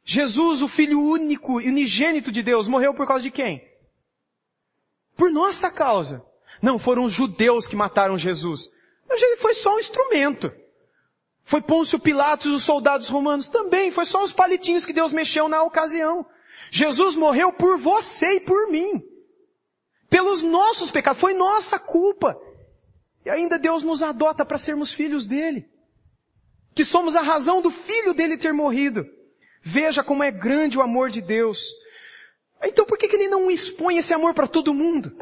Jesus, 0.05 0.63
o 0.63 0.69
Filho 0.69 1.01
único 1.01 1.61
e 1.61 1.69
unigênito 1.69 2.33
de 2.33 2.43
Deus, 2.43 2.67
morreu 2.67 2.95
por 2.95 3.07
causa 3.07 3.23
de 3.23 3.31
quem? 3.31 3.63
Por 5.17 5.31
nossa 5.31 5.71
causa. 5.71 6.25
Não, 6.63 6.79
foram 6.79 7.05
os 7.05 7.13
judeus 7.13 7.67
que 7.67 7.77
mataram 7.77 8.17
Jesus. 8.17 8.71
Ele 9.11 9.37
foi 9.37 9.55
só 9.55 9.75
um 9.75 9.79
instrumento. 9.79 10.53
Foi 11.45 11.61
Pôncio 11.61 11.99
Pilatos 11.99 12.47
e 12.47 12.55
os 12.55 12.63
soldados 12.63 13.09
romanos 13.09 13.49
também. 13.49 13.91
Foi 13.91 14.05
só 14.05 14.23
os 14.23 14.33
palitinhos 14.33 14.85
que 14.85 14.93
Deus 14.93 15.13
mexeu 15.13 15.49
na 15.49 15.63
ocasião. 15.63 16.27
Jesus 16.71 17.15
morreu 17.15 17.53
por 17.53 17.79
você 17.79 18.35
e 18.35 18.41
por 18.41 18.71
mim. 18.71 19.03
Pelos 20.09 20.43
nossos 20.43 20.91
pecados. 20.91 21.21
Foi 21.21 21.35
nossa 21.35 21.79
culpa. 21.79 22.39
E 23.25 23.31
ainda 23.31 23.59
Deus 23.59 23.83
nos 23.83 24.03
adota 24.03 24.45
para 24.45 24.59
sermos 24.59 24.93
filhos 24.93 25.27
dele. 25.27 25.69
Que 26.75 26.85
somos 26.85 27.17
a 27.17 27.23
razão 27.23 27.61
do 27.61 27.71
filho 27.71 28.15
dele 28.15 28.37
ter 28.37 28.53
morrido. 28.53 29.07
Veja 29.63 30.03
como 30.03 30.23
é 30.23 30.31
grande 30.31 30.79
o 30.79 30.83
amor 30.83 31.11
de 31.11 31.21
Deus. 31.21 31.73
Então 32.63 32.85
por 32.85 32.97
que, 32.97 33.09
que 33.09 33.17
ele 33.17 33.29
não 33.29 33.51
expõe 33.51 33.99
esse 33.99 34.15
amor 34.15 34.35
para 34.35 34.47
todo 34.47 34.75
mundo? 34.75 35.17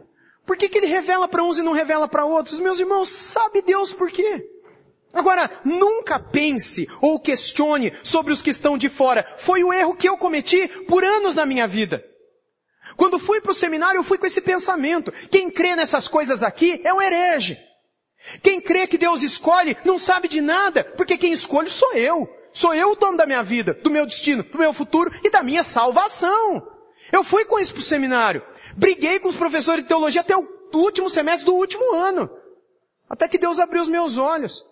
Por 0.44 0.56
que, 0.56 0.68
que 0.68 0.78
ele 0.78 0.86
revela 0.86 1.26
para 1.26 1.42
uns 1.42 1.58
e 1.58 1.62
não 1.62 1.72
revela 1.72 2.06
para 2.06 2.24
outros? 2.24 2.60
Meus 2.60 2.78
irmãos, 2.78 3.08
sabe 3.08 3.62
Deus 3.62 3.92
por 3.92 4.10
quê? 4.10 4.48
Agora, 5.12 5.50
nunca 5.64 6.20
pense 6.20 6.86
ou 7.00 7.18
questione 7.18 7.92
sobre 8.02 8.32
os 8.32 8.42
que 8.42 8.50
estão 8.50 8.78
de 8.78 8.88
fora. 8.88 9.26
Foi 9.38 9.64
o 9.64 9.72
erro 9.72 9.96
que 9.96 10.08
eu 10.08 10.16
cometi 10.16 10.68
por 10.86 11.02
anos 11.02 11.34
na 11.34 11.46
minha 11.46 11.66
vida. 11.66 12.04
Quando 12.96 13.18
fui 13.18 13.40
para 13.40 13.52
o 13.52 13.54
seminário, 13.54 13.98
eu 13.98 14.04
fui 14.04 14.18
com 14.18 14.26
esse 14.26 14.40
pensamento. 14.40 15.12
Quem 15.30 15.50
crê 15.50 15.76
nessas 15.76 16.08
coisas 16.08 16.42
aqui 16.42 16.80
é 16.82 16.92
um 16.92 17.02
herege. 17.02 17.58
Quem 18.42 18.60
crê 18.60 18.86
que 18.86 18.98
Deus 18.98 19.22
escolhe 19.22 19.76
não 19.84 19.98
sabe 19.98 20.28
de 20.28 20.40
nada, 20.40 20.82
porque 20.82 21.18
quem 21.18 21.32
escolhe 21.32 21.70
sou 21.70 21.92
eu. 21.92 22.28
Sou 22.52 22.74
eu 22.74 22.92
o 22.92 22.96
dono 22.96 23.18
da 23.18 23.26
minha 23.26 23.42
vida, 23.42 23.74
do 23.74 23.90
meu 23.90 24.06
destino, 24.06 24.42
do 24.42 24.58
meu 24.58 24.72
futuro 24.72 25.12
e 25.22 25.28
da 25.28 25.42
minha 25.42 25.62
salvação. 25.62 26.66
Eu 27.12 27.22
fui 27.22 27.44
com 27.44 27.58
isso 27.58 27.74
para 27.74 27.80
o 27.80 27.84
seminário. 27.84 28.42
Briguei 28.76 29.18
com 29.18 29.28
os 29.28 29.36
professores 29.36 29.82
de 29.82 29.88
teologia 29.88 30.22
até 30.22 30.34
o 30.34 30.48
último 30.72 31.10
semestre 31.10 31.44
do 31.44 31.54
último 31.54 31.94
ano. 31.94 32.30
Até 33.08 33.28
que 33.28 33.38
Deus 33.38 33.60
abriu 33.60 33.82
os 33.82 33.88
meus 33.88 34.16
olhos. 34.16 34.64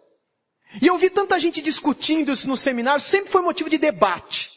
E 0.81 0.87
eu 0.87 0.97
vi 0.97 1.11
tanta 1.11 1.39
gente 1.39 1.61
discutindo 1.61 2.33
isso 2.33 2.49
no 2.49 2.57
seminário, 2.57 3.01
sempre 3.01 3.31
foi 3.31 3.43
motivo 3.43 3.71
de 3.71 3.79
debate. 3.79 4.54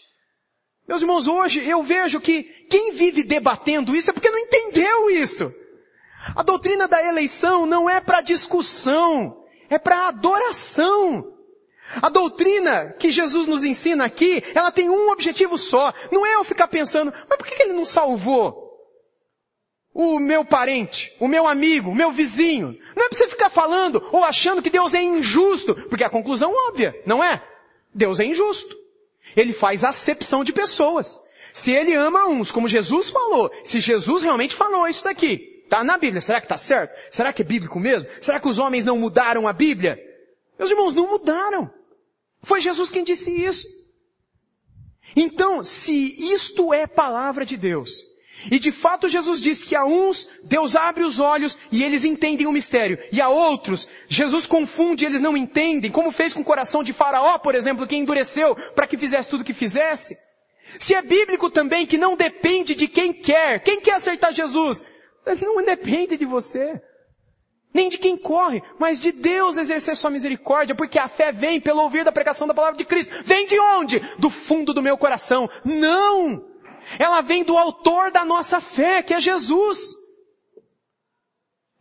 Meus 0.87 1.01
irmãos, 1.01 1.27
hoje 1.27 1.67
eu 1.67 1.83
vejo 1.83 2.21
que 2.21 2.43
quem 2.69 2.93
vive 2.93 3.23
debatendo 3.23 3.95
isso 3.95 4.09
é 4.09 4.13
porque 4.13 4.29
não 4.29 4.39
entendeu 4.39 5.09
isso. 5.09 5.51
A 6.35 6.43
doutrina 6.43 6.87
da 6.87 7.05
eleição 7.05 7.65
não 7.65 7.89
é 7.89 7.99
para 7.99 8.21
discussão, 8.21 9.43
é 9.69 9.77
para 9.77 10.07
adoração. 10.07 11.33
A 12.01 12.09
doutrina 12.09 12.93
que 12.99 13.11
Jesus 13.11 13.47
nos 13.47 13.63
ensina 13.63 14.05
aqui, 14.05 14.43
ela 14.53 14.71
tem 14.71 14.89
um 14.89 15.09
objetivo 15.09 15.57
só. 15.57 15.93
Não 16.11 16.25
é 16.25 16.35
eu 16.35 16.43
ficar 16.43 16.67
pensando, 16.67 17.13
mas 17.29 17.37
por 17.37 17.47
que 17.47 17.63
ele 17.63 17.73
não 17.73 17.85
salvou? 17.85 18.67
o 19.99 20.19
meu 20.19 20.45
parente, 20.45 21.11
o 21.19 21.27
meu 21.27 21.47
amigo, 21.47 21.89
o 21.89 21.95
meu 21.95 22.11
vizinho. 22.11 22.77
Não 22.95 23.05
é 23.05 23.09
para 23.09 23.17
você 23.17 23.27
ficar 23.27 23.49
falando 23.49 24.07
ou 24.11 24.23
achando 24.23 24.61
que 24.61 24.69
Deus 24.69 24.93
é 24.93 25.01
injusto, 25.01 25.73
porque 25.89 26.03
a 26.03 26.09
conclusão 26.09 26.53
óbvia, 26.67 26.93
não 27.03 27.23
é? 27.23 27.43
Deus 27.95 28.19
é 28.19 28.25
injusto. 28.25 28.75
Ele 29.35 29.53
faz 29.53 29.83
acepção 29.83 30.43
de 30.43 30.53
pessoas. 30.53 31.21
Se 31.53 31.71
ele 31.71 31.93
ama 31.93 32.27
uns, 32.27 32.51
como 32.51 32.67
Jesus 32.67 33.09
falou, 33.09 33.51
se 33.63 33.79
Jesus 33.79 34.23
realmente 34.23 34.55
falou 34.55 34.87
isso 34.87 35.03
daqui, 35.03 35.65
tá 35.69 35.83
na 35.83 35.97
Bíblia, 35.97 36.21
será 36.21 36.39
que 36.39 36.47
tá 36.47 36.57
certo? 36.57 36.93
Será 37.09 37.33
que 37.33 37.41
é 37.41 37.45
bíblico 37.45 37.79
mesmo? 37.79 38.07
Será 38.21 38.39
que 38.39 38.47
os 38.47 38.59
homens 38.59 38.85
não 38.85 38.97
mudaram 38.97 39.47
a 39.47 39.53
Bíblia? 39.53 39.99
Meus 40.57 40.71
irmãos, 40.71 40.93
não 40.93 41.07
mudaram. 41.09 41.71
Foi 42.43 42.61
Jesus 42.61 42.89
quem 42.89 43.03
disse 43.03 43.31
isso. 43.31 43.67
Então, 45.15 45.63
se 45.63 46.15
isto 46.33 46.73
é 46.73 46.85
palavra 46.85 47.45
de 47.45 47.57
Deus, 47.57 48.05
e 48.51 48.59
de 48.59 48.71
fato 48.71 49.09
Jesus 49.09 49.41
diz 49.41 49.63
que 49.63 49.75
a 49.75 49.83
uns 49.83 50.29
Deus 50.43 50.75
abre 50.75 51.03
os 51.03 51.19
olhos 51.19 51.57
e 51.71 51.83
eles 51.83 52.05
entendem 52.05 52.47
o 52.47 52.51
mistério. 52.51 52.99
E 53.11 53.19
a 53.19 53.29
outros 53.29 53.87
Jesus 54.07 54.45
confunde 54.45 55.03
e 55.03 55.07
eles 55.07 55.21
não 55.21 55.35
entendem, 55.35 55.91
como 55.91 56.11
fez 56.11 56.33
com 56.33 56.41
o 56.41 56.45
coração 56.45 56.83
de 56.83 56.93
Faraó, 56.93 57.37
por 57.37 57.55
exemplo, 57.55 57.87
que 57.87 57.95
endureceu 57.95 58.55
para 58.75 58.87
que 58.87 58.97
fizesse 58.97 59.29
tudo 59.29 59.41
o 59.41 59.43
que 59.43 59.53
fizesse. 59.53 60.17
Se 60.79 60.93
é 60.93 61.01
bíblico 61.01 61.49
também 61.49 61.85
que 61.85 61.97
não 61.97 62.15
depende 62.15 62.75
de 62.75 62.87
quem 62.87 63.11
quer, 63.13 63.59
quem 63.61 63.79
quer 63.81 63.95
aceitar 63.95 64.31
Jesus? 64.31 64.85
Não 65.41 65.63
depende 65.63 66.15
de 66.17 66.25
você. 66.25 66.81
Nem 67.73 67.89
de 67.89 67.97
quem 67.97 68.17
corre, 68.17 68.61
mas 68.79 68.99
de 68.99 69.11
Deus 69.11 69.57
exercer 69.57 69.95
sua 69.95 70.09
misericórdia, 70.09 70.73
porque 70.73 70.97
a 70.97 71.07
fé 71.07 71.31
vem 71.31 71.59
pelo 71.59 71.81
ouvir 71.81 72.03
da 72.03 72.11
pregação 72.11 72.47
da 72.47 72.53
palavra 72.53 72.77
de 72.77 72.85
Cristo. 72.85 73.13
Vem 73.23 73.45
de 73.45 73.59
onde? 73.59 73.99
Do 74.17 74.29
fundo 74.29 74.73
do 74.73 74.81
meu 74.81 74.97
coração. 74.97 75.49
Não! 75.63 76.56
Ela 76.97 77.21
vem 77.21 77.43
do 77.43 77.57
autor 77.57 78.11
da 78.11 78.23
nossa 78.23 78.61
fé, 78.61 79.01
que 79.01 79.13
é 79.13 79.21
Jesus. 79.21 79.95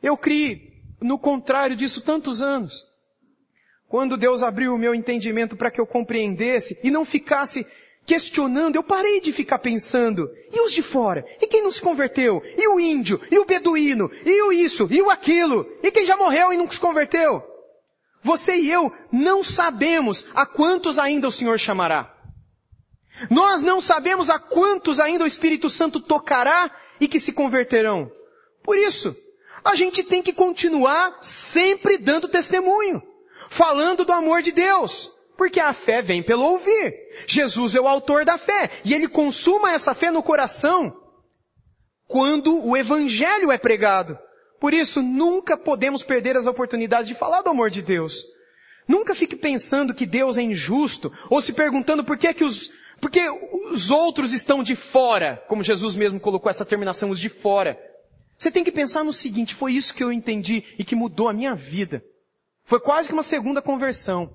Eu 0.03 0.17
criei 0.17 0.83
no 1.01 1.19
contrário 1.19 1.77
disso 1.77 2.01
tantos 2.01 2.43
anos. 2.43 2.87
Quando 3.89 4.17
Deus 4.17 4.43
abriu 4.43 4.75
o 4.75 4.79
meu 4.79 4.95
entendimento 4.95 5.57
para 5.57 5.71
que 5.71 5.81
eu 5.81 5.87
compreendesse 5.87 6.79
e 6.83 6.91
não 6.91 7.05
ficasse 7.05 7.65
questionando, 8.05 8.77
eu 8.77 8.83
parei 8.83 9.21
de 9.21 9.33
ficar 9.33 9.59
pensando, 9.59 10.31
e 10.53 10.61
os 10.61 10.73
de 10.73 10.83
fora? 10.83 11.27
E 11.41 11.47
quem 11.47 11.63
não 11.63 11.73
se 11.73 11.81
converteu? 11.81 12.43
E 12.57 12.69
o 12.69 12.79
índio? 12.79 13.21
E 13.31 13.39
o 13.39 13.45
beduíno? 13.45 14.11
E 14.25 14.43
o 14.43 14.53
isso? 14.53 14.87
E 14.91 15.03
o 15.03 15.11
aquilo? 15.11 15.67
E 15.83 15.91
quem 15.91 16.07
já 16.07 16.17
morreu 16.17 16.53
e 16.53 16.57
nunca 16.57 16.73
se 16.73 16.81
converteu? 16.81 17.43
Você 18.23 18.57
e 18.57 18.71
eu 18.71 18.93
não 19.13 19.43
sabemos 19.45 20.27
a 20.35 20.47
quantos 20.47 20.99
ainda 20.99 21.29
o 21.29 21.33
Senhor 21.33 21.59
chamará. 21.59 22.16
Nós 23.31 23.63
não 23.63 23.81
sabemos 23.81 24.29
a 24.29 24.39
quantos 24.39 25.01
ainda 25.01 25.25
o 25.25 25.27
Espírito 25.27 25.71
Santo 25.71 26.01
tocará 26.01 26.71
e 27.01 27.09
que 27.09 27.21
se 27.21 27.33
converterão. 27.33 28.11
Por 28.63 28.77
isso, 28.77 29.17
a 29.65 29.75
gente 29.75 30.03
tem 30.03 30.23
que 30.23 30.33
continuar 30.33 31.19
sempre 31.21 31.99
dando 31.99 32.29
testemunho, 32.29 33.03
falando 33.49 34.05
do 34.05 34.13
amor 34.13 34.43
de 34.43 34.53
Deus, 34.53 35.11
porque 35.37 35.61
a 35.61 35.73
fé 35.73 36.03
vem 36.03 36.23
pelo 36.23 36.45
ouvir. 36.45 36.95
Jesus 37.27 37.75
é 37.75 37.81
o 37.81 37.89
autor 37.89 38.25
da 38.25 38.39
fé 38.39 38.71
e 38.85 38.95
ele 38.95 39.09
consuma 39.09 39.73
essa 39.73 39.95
fé 39.95 40.11
no 40.11 40.23
coração 40.23 40.97
quando 42.07 42.65
o 42.65 42.77
evangelho 42.77 43.51
é 43.51 43.59
pregado. 43.59 44.19
Por 44.61 44.73
isso, 44.73 45.03
nunca 45.03 45.57
podemos 45.57 46.03
perder 46.03 46.37
as 46.37 46.47
oportunidades 46.47 47.09
de 47.09 47.15
falar 47.15 47.43
do 47.43 47.51
amor 47.51 47.71
de 47.71 47.83
Deus. 47.83 48.25
Nunca 48.89 49.15
fique 49.15 49.37
pensando 49.37 49.93
que 49.93 50.07
Deus 50.07 50.39
é 50.39 50.43
injusto 50.43 51.13
ou 51.29 51.41
se 51.41 51.53
perguntando 51.53 52.05
por 52.05 52.17
que, 52.17 52.33
que 52.33 52.45
os, 52.45 52.71
porque 53.01 53.29
os 53.71 53.91
outros 53.91 54.33
estão 54.33 54.63
de 54.63 54.75
fora, 54.75 55.43
como 55.49 55.63
Jesus 55.63 55.95
mesmo 55.95 56.19
colocou 56.21 56.51
essa 56.51 56.65
terminação, 56.65 57.11
os 57.11 57.21
de 57.21 57.29
fora. 57.29 57.79
Você 58.39 58.51
tem 58.51 58.65
que 58.65 58.73
pensar 58.73 59.05
no 59.05 59.13
seguinte, 59.13 59.55
foi 59.55 59.73
isso 59.73 59.95
que 59.95 60.03
eu 60.03 60.13
entendi 60.13 60.65
e 60.79 60.85
que 60.85 60.95
mudou 60.95 61.29
a 61.29 61.33
minha 61.33 61.55
vida. 61.55 62.05
Foi 62.65 62.81
quase 62.81 63.09
que 63.09 63.15
uma 63.15 63.23
segunda 63.23 63.63
conversão. 63.63 64.33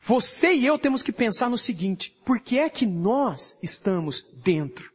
Você 0.00 0.52
e 0.54 0.66
eu 0.66 0.78
temos 0.78 1.02
que 1.02 1.12
pensar 1.12 1.48
no 1.48 1.58
seguinte, 1.58 2.10
por 2.24 2.40
que 2.40 2.58
é 2.58 2.68
que 2.68 2.86
nós 2.86 3.58
estamos 3.62 4.22
dentro? 4.42 4.90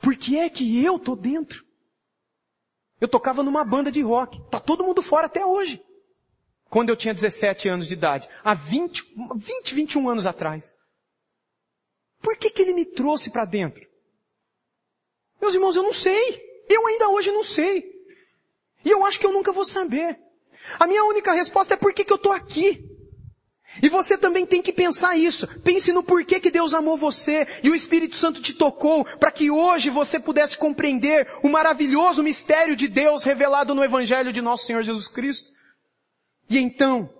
Por 0.00 0.16
que 0.16 0.38
é 0.38 0.48
que 0.48 0.84
eu 0.84 0.96
estou 0.96 1.16
dentro? 1.16 1.64
Eu 3.00 3.08
tocava 3.08 3.42
numa 3.42 3.64
banda 3.64 3.90
de 3.90 4.02
rock. 4.02 4.40
Tá 4.50 4.58
todo 4.58 4.84
mundo 4.84 5.02
fora 5.02 5.26
até 5.26 5.44
hoje. 5.44 5.82
Quando 6.70 6.90
eu 6.90 6.96
tinha 6.96 7.14
17 7.14 7.68
anos 7.68 7.86
de 7.86 7.94
idade. 7.94 8.28
Há 8.44 8.54
20, 8.54 9.04
20 9.36 9.74
21 9.74 10.08
anos 10.08 10.26
atrás. 10.26 10.76
Por 12.20 12.36
que 12.36 12.50
que 12.50 12.62
ele 12.62 12.72
me 12.72 12.84
trouxe 12.84 13.30
para 13.30 13.44
dentro? 13.44 13.86
Meus 15.40 15.54
irmãos, 15.54 15.76
eu 15.76 15.82
não 15.82 15.92
sei. 15.92 16.64
Eu 16.68 16.86
ainda 16.86 17.08
hoje 17.08 17.30
não 17.30 17.44
sei. 17.44 17.90
E 18.84 18.90
eu 18.90 19.04
acho 19.04 19.18
que 19.18 19.26
eu 19.26 19.32
nunca 19.32 19.52
vou 19.52 19.64
saber. 19.64 20.18
A 20.78 20.86
minha 20.86 21.04
única 21.04 21.32
resposta 21.32 21.74
é 21.74 21.76
por 21.76 21.94
que, 21.94 22.04
que 22.04 22.12
eu 22.12 22.16
estou 22.16 22.32
aqui. 22.32 22.84
E 23.82 23.88
você 23.88 24.18
também 24.18 24.44
tem 24.44 24.60
que 24.60 24.72
pensar 24.72 25.16
isso. 25.16 25.46
Pense 25.60 25.92
no 25.92 26.02
porquê 26.02 26.40
que 26.40 26.50
Deus 26.50 26.74
amou 26.74 26.96
você 26.96 27.46
e 27.62 27.70
o 27.70 27.74
Espírito 27.74 28.16
Santo 28.16 28.40
te 28.40 28.52
tocou 28.52 29.04
para 29.04 29.30
que 29.30 29.50
hoje 29.50 29.90
você 29.90 30.18
pudesse 30.18 30.56
compreender 30.56 31.28
o 31.42 31.48
maravilhoso 31.48 32.22
mistério 32.22 32.74
de 32.74 32.88
Deus 32.88 33.24
revelado 33.24 33.74
no 33.74 33.84
Evangelho 33.84 34.32
de 34.32 34.42
nosso 34.42 34.66
Senhor 34.66 34.82
Jesus 34.82 35.06
Cristo. 35.06 35.57
E 36.48 36.58
então, 36.58 37.10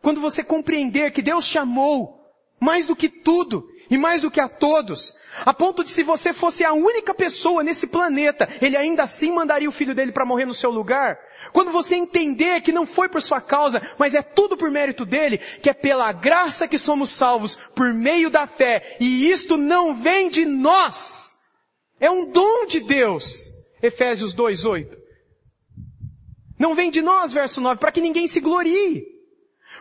quando 0.00 0.20
você 0.20 0.42
compreender 0.42 1.12
que 1.12 1.22
Deus 1.22 1.46
te 1.46 1.58
amou 1.58 2.18
mais 2.60 2.86
do 2.86 2.96
que 2.96 3.08
tudo 3.08 3.68
e 3.90 3.96
mais 3.96 4.20
do 4.20 4.30
que 4.30 4.40
a 4.40 4.48
todos, 4.48 5.14
a 5.44 5.54
ponto 5.54 5.82
de 5.82 5.90
se 5.90 6.02
você 6.02 6.32
fosse 6.32 6.64
a 6.64 6.72
única 6.72 7.14
pessoa 7.14 7.62
nesse 7.62 7.86
planeta, 7.86 8.48
ele 8.60 8.76
ainda 8.76 9.02
assim 9.02 9.30
mandaria 9.30 9.68
o 9.68 9.72
filho 9.72 9.94
dele 9.94 10.12
para 10.12 10.26
morrer 10.26 10.44
no 10.44 10.54
seu 10.54 10.70
lugar. 10.70 11.18
Quando 11.52 11.70
você 11.70 11.94
entender 11.94 12.60
que 12.60 12.72
não 12.72 12.86
foi 12.86 13.08
por 13.08 13.22
sua 13.22 13.40
causa, 13.40 13.80
mas 13.98 14.14
é 14.14 14.22
tudo 14.22 14.56
por 14.56 14.70
mérito 14.70 15.06
dele, 15.06 15.38
que 15.38 15.70
é 15.70 15.74
pela 15.74 16.12
graça 16.12 16.68
que 16.68 16.78
somos 16.78 17.10
salvos 17.10 17.56
por 17.74 17.94
meio 17.94 18.28
da 18.28 18.46
fé, 18.46 18.96
e 19.00 19.30
isto 19.30 19.56
não 19.56 19.94
vem 19.94 20.28
de 20.28 20.44
nós. 20.44 21.34
É 22.00 22.10
um 22.10 22.30
dom 22.30 22.66
de 22.66 22.80
Deus. 22.80 23.50
Efésios 23.82 24.34
2:8. 24.34 24.97
Não 26.58 26.74
vem 26.74 26.90
de 26.90 27.00
nós, 27.00 27.32
verso 27.32 27.60
9, 27.60 27.78
para 27.78 27.92
que 27.92 28.00
ninguém 28.00 28.26
se 28.26 28.40
glorie. 28.40 29.06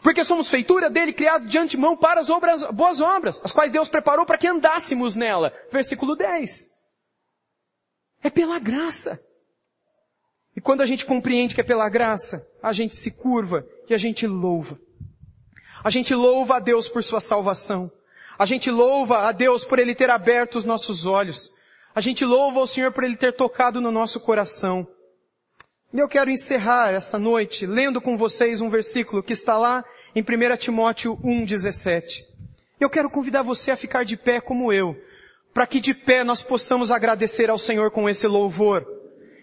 Porque 0.03 0.23
somos 0.23 0.49
feitura 0.49 0.89
dele, 0.89 1.11
criado 1.11 1.47
de 1.47 1.57
antemão 1.57 1.97
para 1.97 2.19
as 2.19 2.30
obras, 2.30 2.63
boas 2.65 3.01
obras, 3.01 3.41
as 3.43 3.51
quais 3.51 3.71
Deus 3.71 3.89
preparou 3.89 4.25
para 4.25 4.38
que 4.38 4.47
andássemos 4.47 5.15
nela. 5.15 5.51
Versículo 5.71 6.15
10. 6.15 6.69
É 8.23 8.30
pela 8.30 8.59
graça. 8.59 9.19
E 10.55 10.61
quando 10.61 10.82
a 10.82 10.86
gente 10.86 11.05
compreende 11.05 11.55
que 11.55 11.61
é 11.61 11.63
pela 11.63 11.89
graça, 11.89 12.41
a 12.61 12.73
gente 12.73 12.95
se 12.95 13.11
curva 13.11 13.65
e 13.89 13.93
a 13.93 13.97
gente 13.97 14.25
louva. 14.28 14.80
A 15.84 15.89
gente 15.89 16.13
louva 16.13 16.57
a 16.57 16.59
Deus 16.59 16.89
por 16.89 17.03
sua 17.03 17.19
salvação. 17.19 17.91
A 18.38 18.45
gente 18.45 18.69
louva 18.69 19.28
a 19.28 19.32
Deus 19.32 19.63
por 19.63 19.80
Ele 19.80 19.95
ter 19.95 20.09
aberto 20.09 20.55
os 20.55 20.65
nossos 20.65 21.05
olhos. 21.05 21.55
A 21.93 22.01
gente 22.01 22.23
louva 22.25 22.59
ao 22.59 22.67
Senhor 22.67 22.91
por 22.91 23.03
Ele 23.03 23.15
ter 23.15 23.34
tocado 23.34 23.82
no 23.82 23.91
nosso 23.91 24.19
coração. 24.19 24.88
E 25.93 25.99
eu 25.99 26.07
quero 26.07 26.29
encerrar 26.29 26.93
essa 26.93 27.17
noite 27.17 27.65
lendo 27.65 28.01
com 28.01 28.17
vocês 28.17 28.59
um 28.59 28.69
versículo 28.69 29.23
que 29.23 29.31
está 29.31 29.57
lá 29.57 29.85
em 30.13 30.21
1 30.21 30.57
Timóteo 30.57 31.17
1,17. 31.23 32.25
Eu 32.79 32.89
quero 32.89 33.09
convidar 33.09 33.41
você 33.41 33.71
a 33.71 33.77
ficar 33.77 34.03
de 34.03 34.17
pé 34.17 34.41
como 34.41 34.71
eu, 34.73 34.99
para 35.53 35.65
que 35.65 35.79
de 35.79 35.93
pé 35.93 36.25
nós 36.25 36.43
possamos 36.43 36.91
agradecer 36.91 37.49
ao 37.49 37.57
Senhor 37.57 37.89
com 37.89 38.09
esse 38.09 38.27
louvor, 38.27 38.85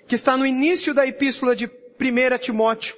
que 0.06 0.14
está 0.14 0.36
no 0.36 0.46
início 0.46 0.92
da 0.92 1.06
epístola 1.06 1.56
de 1.56 1.66
1 1.66 2.38
Timóteo. 2.38 2.94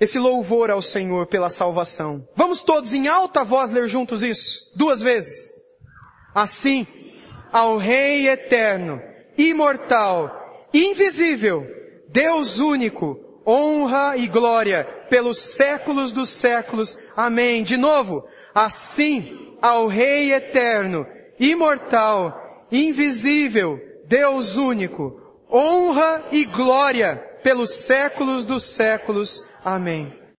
Esse 0.00 0.18
louvor 0.18 0.72
ao 0.72 0.82
Senhor 0.82 1.28
pela 1.28 1.48
salvação. 1.50 2.28
Vamos 2.34 2.62
todos 2.62 2.92
em 2.92 3.06
alta 3.06 3.44
voz 3.44 3.70
ler 3.70 3.86
juntos 3.86 4.24
isso, 4.24 4.72
duas 4.74 5.00
vezes. 5.00 5.54
Assim, 6.34 6.84
ao 7.52 7.78
Rei 7.78 8.28
eterno, 8.28 9.00
imortal, 9.38 10.68
invisível, 10.74 11.83
Deus 12.08 12.58
único, 12.58 13.18
honra 13.46 14.16
e 14.16 14.26
glória 14.26 14.84
pelos 15.08 15.38
séculos 15.38 16.12
dos 16.12 16.28
séculos. 16.28 16.98
Amém. 17.16 17.62
De 17.62 17.76
novo, 17.76 18.24
assim 18.54 19.56
ao 19.60 19.86
Rei 19.86 20.32
eterno, 20.32 21.06
imortal, 21.38 22.66
invisível, 22.70 23.78
Deus 24.06 24.56
único, 24.56 25.20
honra 25.50 26.24
e 26.30 26.44
glória 26.44 27.16
pelos 27.42 27.70
séculos 27.70 28.44
dos 28.44 28.62
séculos. 28.64 29.42
Amém. 29.64 30.23